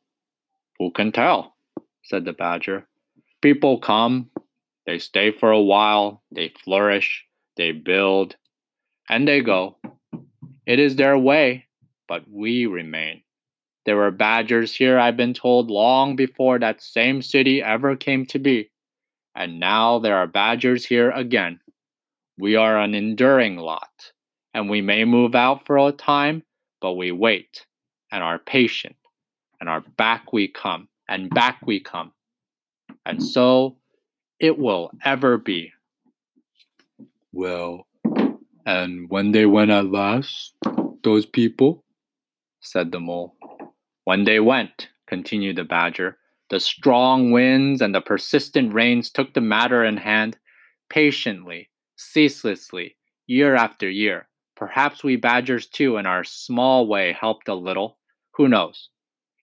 Who 0.77 0.91
can 0.91 1.11
tell? 1.11 1.55
said 2.03 2.25
the 2.25 2.31
badger. 2.31 2.85
People 3.41 3.79
come, 3.79 4.29
they 4.85 4.99
stay 4.99 5.31
for 5.31 5.49
a 5.49 5.59
while, 5.59 6.21
they 6.31 6.49
flourish, 6.49 7.25
they 7.55 7.71
build, 7.71 8.35
and 9.09 9.27
they 9.27 9.41
go. 9.41 9.77
It 10.67 10.77
is 10.77 10.95
their 10.95 11.17
way, 11.17 11.65
but 12.07 12.29
we 12.29 12.67
remain. 12.67 13.23
There 13.87 13.95
were 13.95 14.11
badgers 14.11 14.75
here, 14.75 14.99
I've 14.99 15.17
been 15.17 15.33
told, 15.33 15.71
long 15.71 16.15
before 16.15 16.59
that 16.59 16.83
same 16.83 17.23
city 17.23 17.63
ever 17.63 17.95
came 17.95 18.27
to 18.27 18.37
be. 18.37 18.69
And 19.33 19.59
now 19.59 19.97
there 19.97 20.17
are 20.17 20.27
badgers 20.27 20.85
here 20.85 21.09
again. 21.09 21.61
We 22.37 22.55
are 22.55 22.77
an 22.77 22.93
enduring 22.93 23.57
lot, 23.57 24.11
and 24.57 24.71
we 24.71 24.81
may 24.81 25.05
move 25.05 25.35
out 25.35 25.67
for 25.67 25.77
a 25.77 25.91
time, 25.91 26.41
but 26.81 26.93
we 26.93 27.11
wait 27.11 27.67
and 28.11 28.23
are 28.23 28.39
patient 28.39 28.95
and 29.59 29.69
our 29.69 29.81
back 29.97 30.33
we 30.33 30.47
come, 30.47 30.87
and 31.07 31.29
back 31.29 31.59
we 31.67 31.79
come. 31.79 32.11
And 33.05 33.23
so 33.23 33.77
it 34.39 34.57
will 34.57 34.89
ever 35.05 35.37
be. 35.37 35.73
Well, 37.31 37.85
and 38.65 39.07
when 39.11 39.31
they 39.31 39.45
went 39.45 39.69
at 39.69 39.91
last, 39.91 40.53
those 41.03 41.27
people? 41.27 41.83
said 42.59 42.91
the 42.91 42.99
mole. 42.99 43.35
When 44.05 44.23
they 44.23 44.39
went, 44.39 44.89
continued 45.05 45.57
the 45.57 45.65
badger, 45.65 46.17
the 46.49 46.59
strong 46.59 47.29
winds 47.29 47.79
and 47.79 47.93
the 47.93 48.01
persistent 48.01 48.73
rains 48.73 49.11
took 49.11 49.35
the 49.35 49.41
matter 49.41 49.85
in 49.85 49.97
hand, 49.97 50.35
patiently, 50.89 51.69
ceaselessly, 51.95 52.95
year 53.27 53.55
after 53.55 53.87
year. 53.87 54.26
Perhaps 54.57 55.03
we 55.03 55.15
badgers 55.15 55.67
too, 55.67 55.97
in 55.97 56.07
our 56.07 56.23
small 56.23 56.87
way, 56.87 57.13
helped 57.13 57.47
a 57.47 57.53
little. 57.53 57.99
Who 58.33 58.47
knows? 58.47 58.89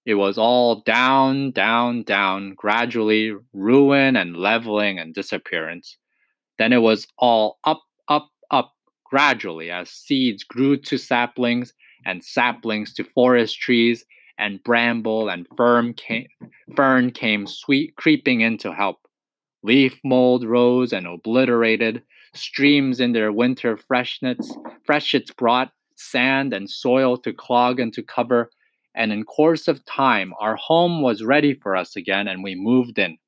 It 0.05 0.15
was 0.15 0.37
all 0.37 0.81
down, 0.81 1.53
down, 1.53 2.03
down, 2.03 2.55
gradually 2.55 3.33
ruin 3.53 4.17
and 4.17 4.37
leveling 4.37 4.99
and 4.99 5.15
disappearance. 5.15 5.97
Then 6.59 6.73
it 6.73 6.83
was 6.83 7.07
all 7.17 7.59
up, 7.65 7.83
up, 8.09 8.29
up, 8.51 8.75
gradually 9.05 9.71
as 9.71 9.89
seeds 9.89 10.43
grew 10.43 10.77
to 10.79 10.99
saplings 10.99 11.73
and 12.05 12.23
saplings 12.23 12.93
to 12.95 13.05
forest 13.05 13.59
trees 13.59 14.05
and 14.37 14.63
bramble 14.65 15.29
and 15.29 15.47
fern 15.57 15.95
came, 15.95 16.27
fern 16.75 17.13
came 17.13 17.47
sweet 17.47 17.95
creeping 17.97 18.41
in 18.41 18.59
to 18.59 18.75
help. 18.75 18.99
Leaf 19.63 19.99
mold 20.05 20.45
rose 20.45 20.93
and 20.93 21.07
obliterated. 21.07 22.03
Streams 22.35 22.99
in 22.99 23.13
their 23.13 23.31
winter 23.31 23.77
freshnets, 23.77 24.51
freshets 24.85 25.31
brought 25.31 25.73
sand 25.95 26.53
and 26.53 26.69
soil 26.69 27.17
to 27.19 27.33
clog 27.33 27.79
and 27.79 27.93
to 27.95 28.03
cover. 28.03 28.51
And 28.95 29.13
in 29.13 29.25
course 29.25 29.69
of 29.69 29.85
time 29.85 30.35
our 30.41 30.57
home 30.57 31.01
was 31.01 31.23
ready 31.23 31.55
for 31.55 31.77
us 31.77 31.95
again 31.95 32.27
and 32.27 32.43
we 32.43 32.57
moved 32.57 32.99
in. 32.99 33.19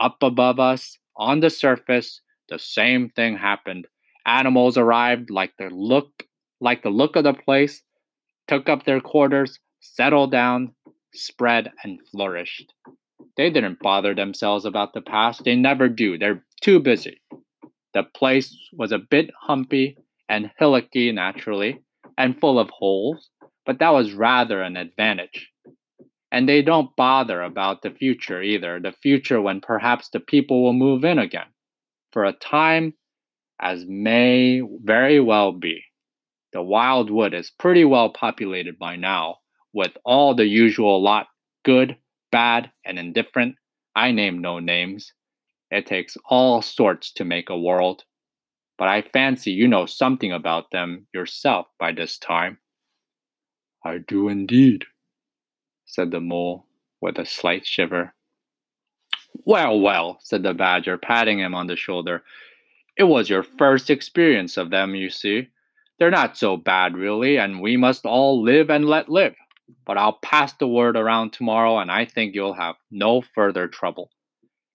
Up 0.00 0.16
above 0.22 0.58
us 0.58 0.98
on 1.16 1.40
the 1.40 1.50
surface 1.50 2.20
the 2.48 2.58
same 2.58 3.08
thing 3.10 3.36
happened. 3.36 3.86
Animals 4.26 4.76
arrived 4.78 5.30
like 5.30 5.52
the 5.58 5.68
look 5.68 6.24
like 6.60 6.82
the 6.82 6.90
look 6.90 7.16
of 7.16 7.24
the 7.24 7.34
place 7.34 7.82
took 8.48 8.68
up 8.68 8.84
their 8.84 9.00
quarters 9.00 9.58
settled 9.80 10.30
down 10.30 10.74
spread 11.14 11.70
and 11.84 12.00
flourished. 12.10 12.72
They 13.36 13.50
didn't 13.50 13.80
bother 13.80 14.14
themselves 14.14 14.64
about 14.64 14.94
the 14.94 15.02
past. 15.02 15.44
They 15.44 15.56
never 15.56 15.88
do. 15.88 16.16
They're 16.16 16.44
too 16.62 16.80
busy 16.80 17.20
the 17.94 18.02
place 18.02 18.56
was 18.72 18.92
a 18.92 18.98
bit 18.98 19.30
humpy 19.40 19.96
and 20.28 20.50
hillocky 20.60 21.12
naturally 21.12 21.80
and 22.16 22.38
full 22.38 22.58
of 22.58 22.70
holes 22.70 23.30
but 23.64 23.78
that 23.78 23.92
was 23.92 24.12
rather 24.12 24.62
an 24.62 24.76
advantage. 24.76 25.50
And 26.30 26.48
they 26.48 26.62
don't 26.62 26.96
bother 26.96 27.42
about 27.42 27.82
the 27.82 27.90
future 27.90 28.42
either, 28.42 28.80
the 28.80 28.92
future 28.92 29.40
when 29.40 29.60
perhaps 29.60 30.08
the 30.08 30.20
people 30.20 30.62
will 30.62 30.72
move 30.72 31.04
in 31.04 31.18
again. 31.18 31.48
For 32.12 32.24
a 32.24 32.32
time, 32.32 32.94
as 33.60 33.84
may 33.86 34.62
very 34.82 35.20
well 35.20 35.52
be. 35.52 35.84
The 36.52 36.62
wild 36.62 37.10
wood 37.10 37.34
is 37.34 37.50
pretty 37.50 37.84
well 37.84 38.10
populated 38.10 38.78
by 38.78 38.96
now, 38.96 39.36
with 39.72 39.96
all 40.04 40.34
the 40.34 40.46
usual 40.46 41.02
lot 41.02 41.28
good, 41.64 41.96
bad, 42.30 42.70
and 42.84 42.98
indifferent. 42.98 43.56
I 43.94 44.10
name 44.10 44.40
no 44.40 44.58
names. 44.58 45.12
It 45.72 45.86
takes 45.86 46.18
all 46.26 46.60
sorts 46.60 47.10
to 47.12 47.24
make 47.24 47.48
a 47.48 47.58
world. 47.58 48.04
But 48.76 48.88
I 48.88 49.00
fancy 49.00 49.52
you 49.52 49.66
know 49.66 49.86
something 49.86 50.30
about 50.30 50.70
them 50.70 51.06
yourself 51.14 51.66
by 51.78 51.92
this 51.92 52.18
time. 52.18 52.58
I 53.82 53.98
do 53.98 54.28
indeed, 54.28 54.84
said 55.86 56.10
the 56.10 56.20
mole 56.20 56.66
with 57.00 57.18
a 57.18 57.24
slight 57.24 57.66
shiver. 57.66 58.12
Well, 59.46 59.80
well, 59.80 60.18
said 60.20 60.42
the 60.42 60.52
badger, 60.52 60.98
patting 60.98 61.38
him 61.38 61.54
on 61.54 61.68
the 61.68 61.76
shoulder. 61.76 62.22
It 62.98 63.04
was 63.04 63.30
your 63.30 63.42
first 63.42 63.88
experience 63.88 64.58
of 64.58 64.68
them, 64.68 64.94
you 64.94 65.08
see. 65.08 65.48
They're 65.98 66.10
not 66.10 66.36
so 66.36 66.58
bad, 66.58 66.98
really, 66.98 67.38
and 67.38 67.62
we 67.62 67.78
must 67.78 68.04
all 68.04 68.42
live 68.42 68.68
and 68.68 68.84
let 68.84 69.08
live. 69.08 69.36
But 69.86 69.96
I'll 69.96 70.18
pass 70.18 70.52
the 70.52 70.68
word 70.68 70.98
around 70.98 71.32
tomorrow, 71.32 71.78
and 71.78 71.90
I 71.90 72.04
think 72.04 72.34
you'll 72.34 72.52
have 72.52 72.76
no 72.90 73.22
further 73.22 73.68
trouble. 73.68 74.10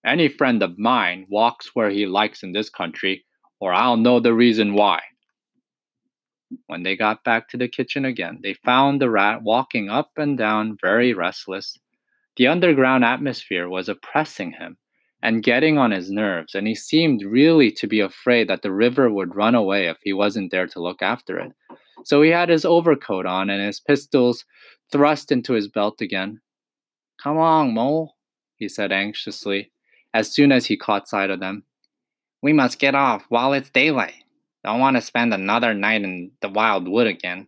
Any 0.08 0.30
friend 0.30 0.63
of 0.63 0.80
mine 0.80 1.26
walks 1.28 1.76
where 1.76 1.89
he 1.89 2.06
likes 2.06 2.41
in 2.41 2.54
this 2.54 2.70
country, 2.70 3.26
or 3.60 3.74
I'll 3.74 3.98
know 3.98 4.22
the 4.22 4.34
reason 4.34 4.74
why. 4.74 5.02
When 6.67 6.84
they 6.84 6.96
got 6.96 7.26
back 7.26 7.50
to 7.50 7.58
the 7.58 7.67
kitchen 7.67 8.06
again, 8.06 8.39
they 8.41 8.54
found 8.54 9.02
the 9.02 9.10
rat 9.10 9.43
walking 9.43 9.89
up 9.89 10.12
and 10.15 10.38
down, 10.38 10.78
very 10.82 11.13
restless. 11.13 11.78
The 12.38 12.48
underground 12.48 13.04
atmosphere 13.04 13.67
was 13.67 13.89
oppressing 13.89 14.54
him 14.54 14.78
and 15.22 15.43
getting 15.43 15.78
on 15.78 15.91
his 15.91 16.10
nerves, 16.10 16.56
and 16.56 16.67
he 16.67 16.76
seemed 16.76 17.24
really 17.24 17.70
to 17.72 17.86
be 17.86 18.00
afraid 18.00 18.48
that 18.48 18.62
the 18.62 18.72
river 18.72 19.10
would 19.10 19.36
run 19.36 19.56
away 19.56 19.88
if 19.88 19.98
he 20.04 20.13
wasn't 20.13 20.52
there 20.52 20.67
to 20.67 20.82
look 20.82 21.02
after 21.02 21.38
it. 21.38 21.52
So 22.06 22.22
he 22.22 22.30
had 22.30 22.48
his 22.48 22.63
overcoat 22.63 23.26
on 23.26 23.50
and 23.50 23.62
his 23.62 23.82
pistols 23.82 24.46
thrust 24.89 25.34
into 25.34 25.52
his 25.52 25.67
belt 25.67 26.00
again. 26.00 26.39
Come 27.22 27.38
on, 27.38 27.74
Mole, 27.74 28.15
he 28.56 28.70
said 28.70 28.93
anxiously, 28.93 29.74
as 30.13 30.34
soon 30.34 30.52
as 30.52 30.65
he 30.65 30.78
caught 30.78 31.08
sight 31.08 31.30
of 31.30 31.39
them. 31.39 31.63
We 32.41 32.54
must 32.54 32.80
get 32.80 32.96
off 32.96 33.26
while 33.30 33.54
it's 33.54 33.70
daylight. 33.70 34.24
Don't 34.63 34.80
want 34.80 34.98
to 34.98 35.02
spend 35.02 35.34
another 35.34 35.74
night 35.74 36.04
in 36.04 36.32
the 36.41 36.50
wild 36.50 36.88
wood 36.88 37.08
again. 37.08 37.48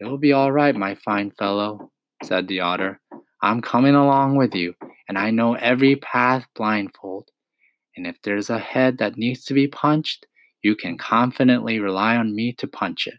You'll 0.00 0.18
be 0.18 0.32
all 0.32 0.52
right, 0.52 0.74
my 0.74 0.94
fine 0.94 1.30
fellow, 1.30 1.90
said 2.22 2.48
the 2.48 2.60
otter. 2.60 3.00
I'm 3.42 3.60
coming 3.60 3.94
along 3.94 4.36
with 4.36 4.54
you, 4.54 4.74
and 5.08 5.18
I 5.18 5.30
know 5.30 5.54
every 5.54 5.96
path 5.96 6.46
blindfold. 6.54 7.30
And 7.96 8.06
if 8.06 8.20
there's 8.22 8.50
a 8.50 8.58
head 8.58 8.98
that 8.98 9.16
needs 9.16 9.44
to 9.44 9.54
be 9.54 9.68
punched, 9.68 10.26
you 10.62 10.74
can 10.74 10.98
confidently 10.98 11.78
rely 11.78 12.16
on 12.16 12.34
me 12.34 12.52
to 12.54 12.66
punch 12.66 13.06
it. 13.06 13.18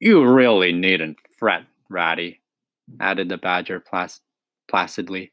You 0.00 0.24
really 0.24 0.72
needn't 0.72 1.18
fret, 1.38 1.64
Ratty, 1.88 2.40
added 3.00 3.28
the 3.28 3.38
badger 3.38 3.80
plac- 3.80 4.20
placidly. 4.68 5.32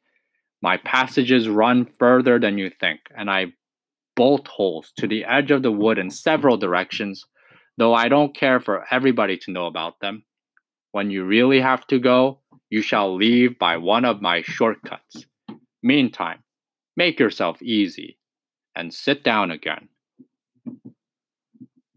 My 0.62 0.78
passages 0.78 1.48
run 1.48 1.86
further 1.86 2.40
than 2.40 2.58
you 2.58 2.70
think, 2.70 3.02
and 3.16 3.30
I 3.30 3.54
bolt 4.16 4.48
holes 4.48 4.92
to 4.98 5.08
the 5.08 5.24
edge 5.26 5.52
of 5.52 5.62
the 5.62 5.72
wood 5.72 6.00
in 6.00 6.10
several 6.10 6.58
directions, 6.58 7.26
though 7.78 7.94
I 7.94 8.10
don't 8.10 8.36
care 8.36 8.60
for 8.60 8.86
everybody 8.92 9.38
to 9.38 9.52
know 9.52 9.68
about 9.68 10.00
them. 10.00 10.24
When 10.92 11.12
you 11.12 11.26
really 11.26 11.62
have 11.62 11.86
to 11.88 12.00
go, 12.00 12.40
you 12.70 12.82
shall 12.82 13.16
leave 13.16 13.60
by 13.60 13.78
one 13.78 14.04
of 14.04 14.22
my 14.22 14.42
shortcuts. 14.42 15.26
Meantime, 15.84 16.40
make 16.96 17.20
yourself 17.20 17.62
easy 17.62 18.18
and 18.76 18.94
sit 18.94 19.24
down 19.24 19.52
again. 19.52 19.90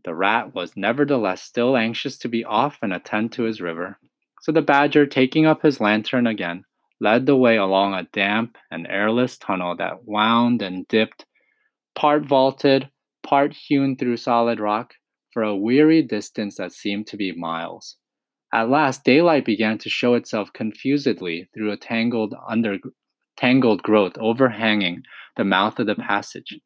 The 0.04 0.14
rat 0.14 0.54
was 0.54 0.76
nevertheless 0.76 1.42
still 1.42 1.76
anxious 1.76 2.18
to 2.18 2.28
be 2.28 2.44
off 2.44 2.78
and 2.82 2.92
attend 2.92 3.32
to 3.32 3.42
his 3.44 3.60
river. 3.60 3.98
So 4.42 4.52
the 4.52 4.62
badger, 4.62 5.06
taking 5.06 5.46
up 5.46 5.62
his 5.62 5.80
lantern 5.80 6.26
again, 6.26 6.64
led 7.00 7.24
the 7.24 7.36
way 7.36 7.56
along 7.56 7.94
a 7.94 8.06
damp 8.12 8.58
and 8.70 8.86
airless 8.88 9.38
tunnel 9.38 9.74
that 9.76 10.04
wound 10.04 10.60
and 10.60 10.86
dipped, 10.88 11.24
part 11.94 12.24
vaulted, 12.24 12.90
part 13.22 13.54
hewn 13.54 13.96
through 13.96 14.16
solid 14.16 14.60
rock, 14.60 14.94
for 15.32 15.42
a 15.42 15.56
weary 15.56 16.02
distance 16.02 16.56
that 16.56 16.72
seemed 16.72 17.06
to 17.06 17.16
be 17.16 17.32
miles. 17.32 17.96
At 18.52 18.68
last, 18.68 19.04
daylight 19.04 19.44
began 19.44 19.78
to 19.78 19.88
show 19.88 20.14
itself 20.14 20.52
confusedly 20.52 21.48
through 21.54 21.70
a 21.70 21.76
tangled 21.76 22.34
under 22.48 22.78
tangled 23.36 23.82
growth 23.82 24.18
overhanging 24.18 25.02
the 25.36 25.44
mouth 25.44 25.78
of 25.78 25.86
the 25.86 25.94
passage. 25.94 26.58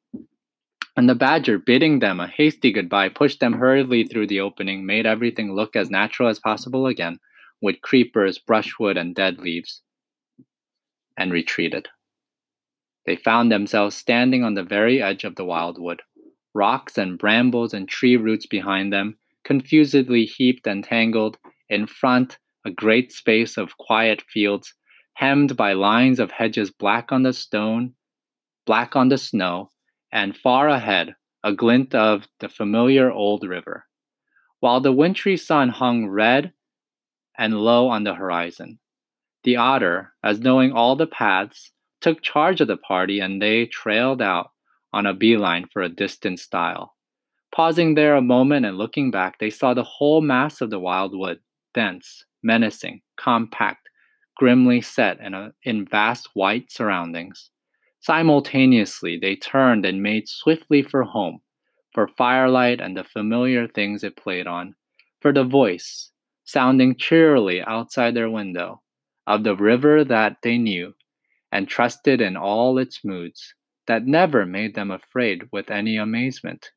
And 0.96 1.08
the 1.08 1.14
badger, 1.14 1.58
bidding 1.58 1.98
them 1.98 2.20
a 2.20 2.26
hasty 2.26 2.72
goodbye, 2.72 3.10
pushed 3.10 3.40
them 3.40 3.52
hurriedly 3.52 4.04
through 4.04 4.28
the 4.28 4.40
opening, 4.40 4.86
made 4.86 5.06
everything 5.06 5.54
look 5.54 5.76
as 5.76 5.90
natural 5.90 6.28
as 6.28 6.40
possible 6.40 6.86
again, 6.86 7.18
with 7.60 7.82
creepers, 7.82 8.38
brushwood, 8.38 8.96
and 8.96 9.14
dead 9.14 9.38
leaves 9.38 9.82
and 11.16 11.32
retreated. 11.32 11.88
They 13.06 13.16
found 13.16 13.52
themselves 13.52 13.96
standing 13.96 14.42
on 14.42 14.54
the 14.54 14.62
very 14.62 15.02
edge 15.02 15.24
of 15.24 15.36
the 15.36 15.44
wildwood, 15.44 16.02
rocks 16.54 16.96
and 16.96 17.18
brambles 17.18 17.74
and 17.74 17.88
tree 17.88 18.16
roots 18.16 18.46
behind 18.46 18.92
them, 18.92 19.18
confusedly 19.44 20.24
heaped 20.24 20.66
and 20.66 20.82
tangled, 20.82 21.36
in 21.68 21.86
front, 21.86 22.38
a 22.64 22.70
great 22.70 23.12
space 23.12 23.58
of 23.58 23.76
quiet 23.76 24.22
fields, 24.22 24.74
hemmed 25.14 25.56
by 25.56 25.72
lines 25.72 26.18
of 26.18 26.30
hedges 26.30 26.70
black 26.70 27.12
on 27.12 27.22
the 27.22 27.32
stone, 27.32 27.94
black 28.66 28.96
on 28.96 29.08
the 29.08 29.18
snow, 29.18 29.70
and 30.12 30.36
far 30.36 30.68
ahead, 30.68 31.14
a 31.42 31.52
glint 31.52 31.94
of 31.94 32.26
the 32.40 32.48
familiar 32.48 33.10
old 33.10 33.46
river, 33.46 33.86
while 34.60 34.80
the 34.80 34.92
wintry 34.92 35.36
sun 35.36 35.68
hung 35.68 36.06
red 36.06 36.52
and 37.36 37.60
low 37.60 37.88
on 37.88 38.04
the 38.04 38.14
horizon. 38.14 38.78
The 39.44 39.56
otter, 39.56 40.14
as 40.22 40.40
knowing 40.40 40.72
all 40.72 40.96
the 40.96 41.06
paths, 41.06 41.70
took 42.00 42.22
charge 42.22 42.60
of 42.60 42.68
the 42.68 42.78
party 42.78 43.20
and 43.20 43.40
they 43.40 43.66
trailed 43.66 44.22
out 44.22 44.50
on 44.92 45.06
a 45.06 45.14
beeline 45.14 45.66
for 45.72 45.82
a 45.82 45.88
distant 45.88 46.40
stile. 46.40 46.94
Pausing 47.54 47.94
there 47.94 48.16
a 48.16 48.22
moment 48.22 48.66
and 48.66 48.78
looking 48.78 49.10
back, 49.10 49.38
they 49.38 49.50
saw 49.50 49.74
the 49.74 49.82
whole 49.82 50.20
mass 50.20 50.60
of 50.60 50.70
the 50.70 50.78
wildwood, 50.78 51.40
dense, 51.72 52.24
menacing, 52.42 53.02
compact, 53.16 53.88
grimly 54.36 54.80
set 54.80 55.20
in, 55.20 55.34
a, 55.34 55.52
in 55.62 55.86
vast 55.86 56.30
white 56.34 56.72
surroundings. 56.72 57.50
Simultaneously, 58.00 59.18
they 59.18 59.36
turned 59.36 59.84
and 59.86 60.02
made 60.02 60.28
swiftly 60.28 60.82
for 60.82 61.04
home, 61.04 61.40
for 61.92 62.08
firelight 62.08 62.80
and 62.80 62.96
the 62.96 63.04
familiar 63.04 63.68
things 63.68 64.02
it 64.02 64.16
played 64.16 64.46
on, 64.46 64.74
for 65.20 65.32
the 65.32 65.44
voice, 65.44 66.10
sounding 66.44 66.96
cheerily 66.96 67.62
outside 67.62 68.14
their 68.14 68.30
window, 68.30 68.82
of 69.26 69.44
the 69.44 69.56
river 69.56 70.04
that 70.04 70.36
they 70.42 70.58
knew 70.58 70.94
and 71.52 71.68
trusted 71.68 72.20
in 72.20 72.36
all 72.36 72.78
its 72.78 73.04
moods, 73.04 73.54
that 73.86 74.06
never 74.06 74.44
made 74.44 74.74
them 74.74 74.90
afraid 74.90 75.42
with 75.52 75.70
any 75.70 75.96
amazement. 75.96 76.70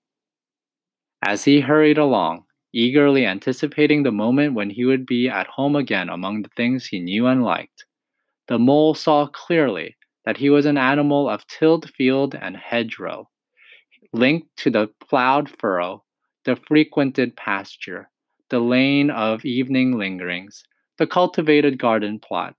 As 1.23 1.43
he 1.43 1.61
hurried 1.61 1.97
along, 1.97 2.45
eagerly 2.73 3.25
anticipating 3.25 4.03
the 4.03 4.11
moment 4.11 4.53
when 4.53 4.69
he 4.69 4.85
would 4.85 5.05
be 5.05 5.27
at 5.27 5.47
home 5.47 5.75
again 5.75 6.09
among 6.09 6.41
the 6.41 6.49
things 6.55 6.85
he 6.85 6.99
knew 6.99 7.25
and 7.25 7.43
liked, 7.43 7.85
the 8.47 8.59
mole 8.59 8.93
saw 8.93 9.27
clearly 9.27 9.95
that 10.25 10.37
he 10.37 10.49
was 10.49 10.65
an 10.65 10.77
animal 10.77 11.29
of 11.29 11.47
tilled 11.47 11.89
field 11.91 12.35
and 12.35 12.55
hedgerow, 12.55 13.29
linked 14.13 14.55
to 14.57 14.69
the 14.69 14.87
plowed 15.09 15.49
furrow, 15.49 16.03
the 16.45 16.55
frequented 16.55 17.35
pasture, 17.35 18.09
the 18.49 18.59
lane 18.59 19.09
of 19.09 19.43
evening 19.43 19.97
lingerings, 19.97 20.63
the 20.97 21.07
cultivated 21.07 21.77
garden 21.77 22.19
plot. 22.19 22.55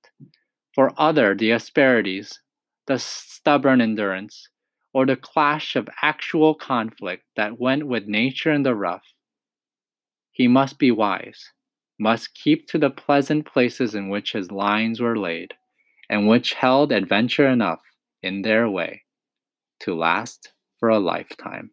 For 0.75 0.93
other, 0.97 1.35
the 1.35 1.51
asperities, 1.51 2.41
the 2.87 2.99
stubborn 2.99 3.81
endurance, 3.81 4.49
or 4.93 5.07
the 5.07 5.17
clash 5.17 5.77
of 5.77 5.89
actual 6.03 6.55
conflict 6.55 7.25
that 7.37 7.61
went 7.61 7.87
with 7.87 8.07
nature 8.07 8.53
in 8.53 8.63
the 8.63 8.75
rough. 8.75 9.05
He 10.33 10.49
must 10.49 10.79
be 10.79 10.91
wise, 10.91 11.53
must 11.99 12.35
keep 12.35 12.69
to 12.69 12.79
the 12.79 12.91
pleasant 12.91 13.47
places 13.47 13.95
in 13.95 14.09
which 14.09 14.33
his 14.33 14.53
lines 14.53 15.01
were 15.01 15.19
laid, 15.19 15.55
and 16.09 16.29
which 16.29 16.55
held 16.55 16.93
adventure 16.93 17.49
enough 17.49 17.83
in 18.23 18.43
their 18.43 18.71
way 18.71 19.03
to 19.81 19.95
last 19.95 20.53
for 20.79 20.89
a 20.89 20.99
lifetime. 20.99 21.71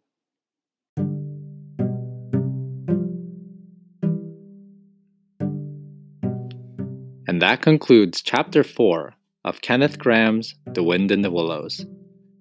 And 7.35 7.41
that 7.41 7.61
concludes 7.61 8.21
Chapter 8.21 8.63
4 8.63 9.13
of 9.43 9.59
Kenneth 9.59 9.99
Grahame's 9.99 10.55
The 10.67 10.83
Wind 10.83 11.11
in 11.11 11.21
the 11.21 11.29
Willows. 11.29 11.85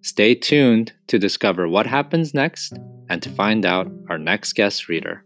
Stay 0.02 0.36
tuned 0.36 0.92
to 1.08 1.18
discover 1.18 1.66
what 1.66 1.84
happens 1.84 2.32
next 2.32 2.78
and 3.08 3.20
to 3.20 3.28
find 3.28 3.66
out 3.66 3.90
our 4.08 4.18
next 4.18 4.52
guest 4.52 4.88
reader. 4.88 5.24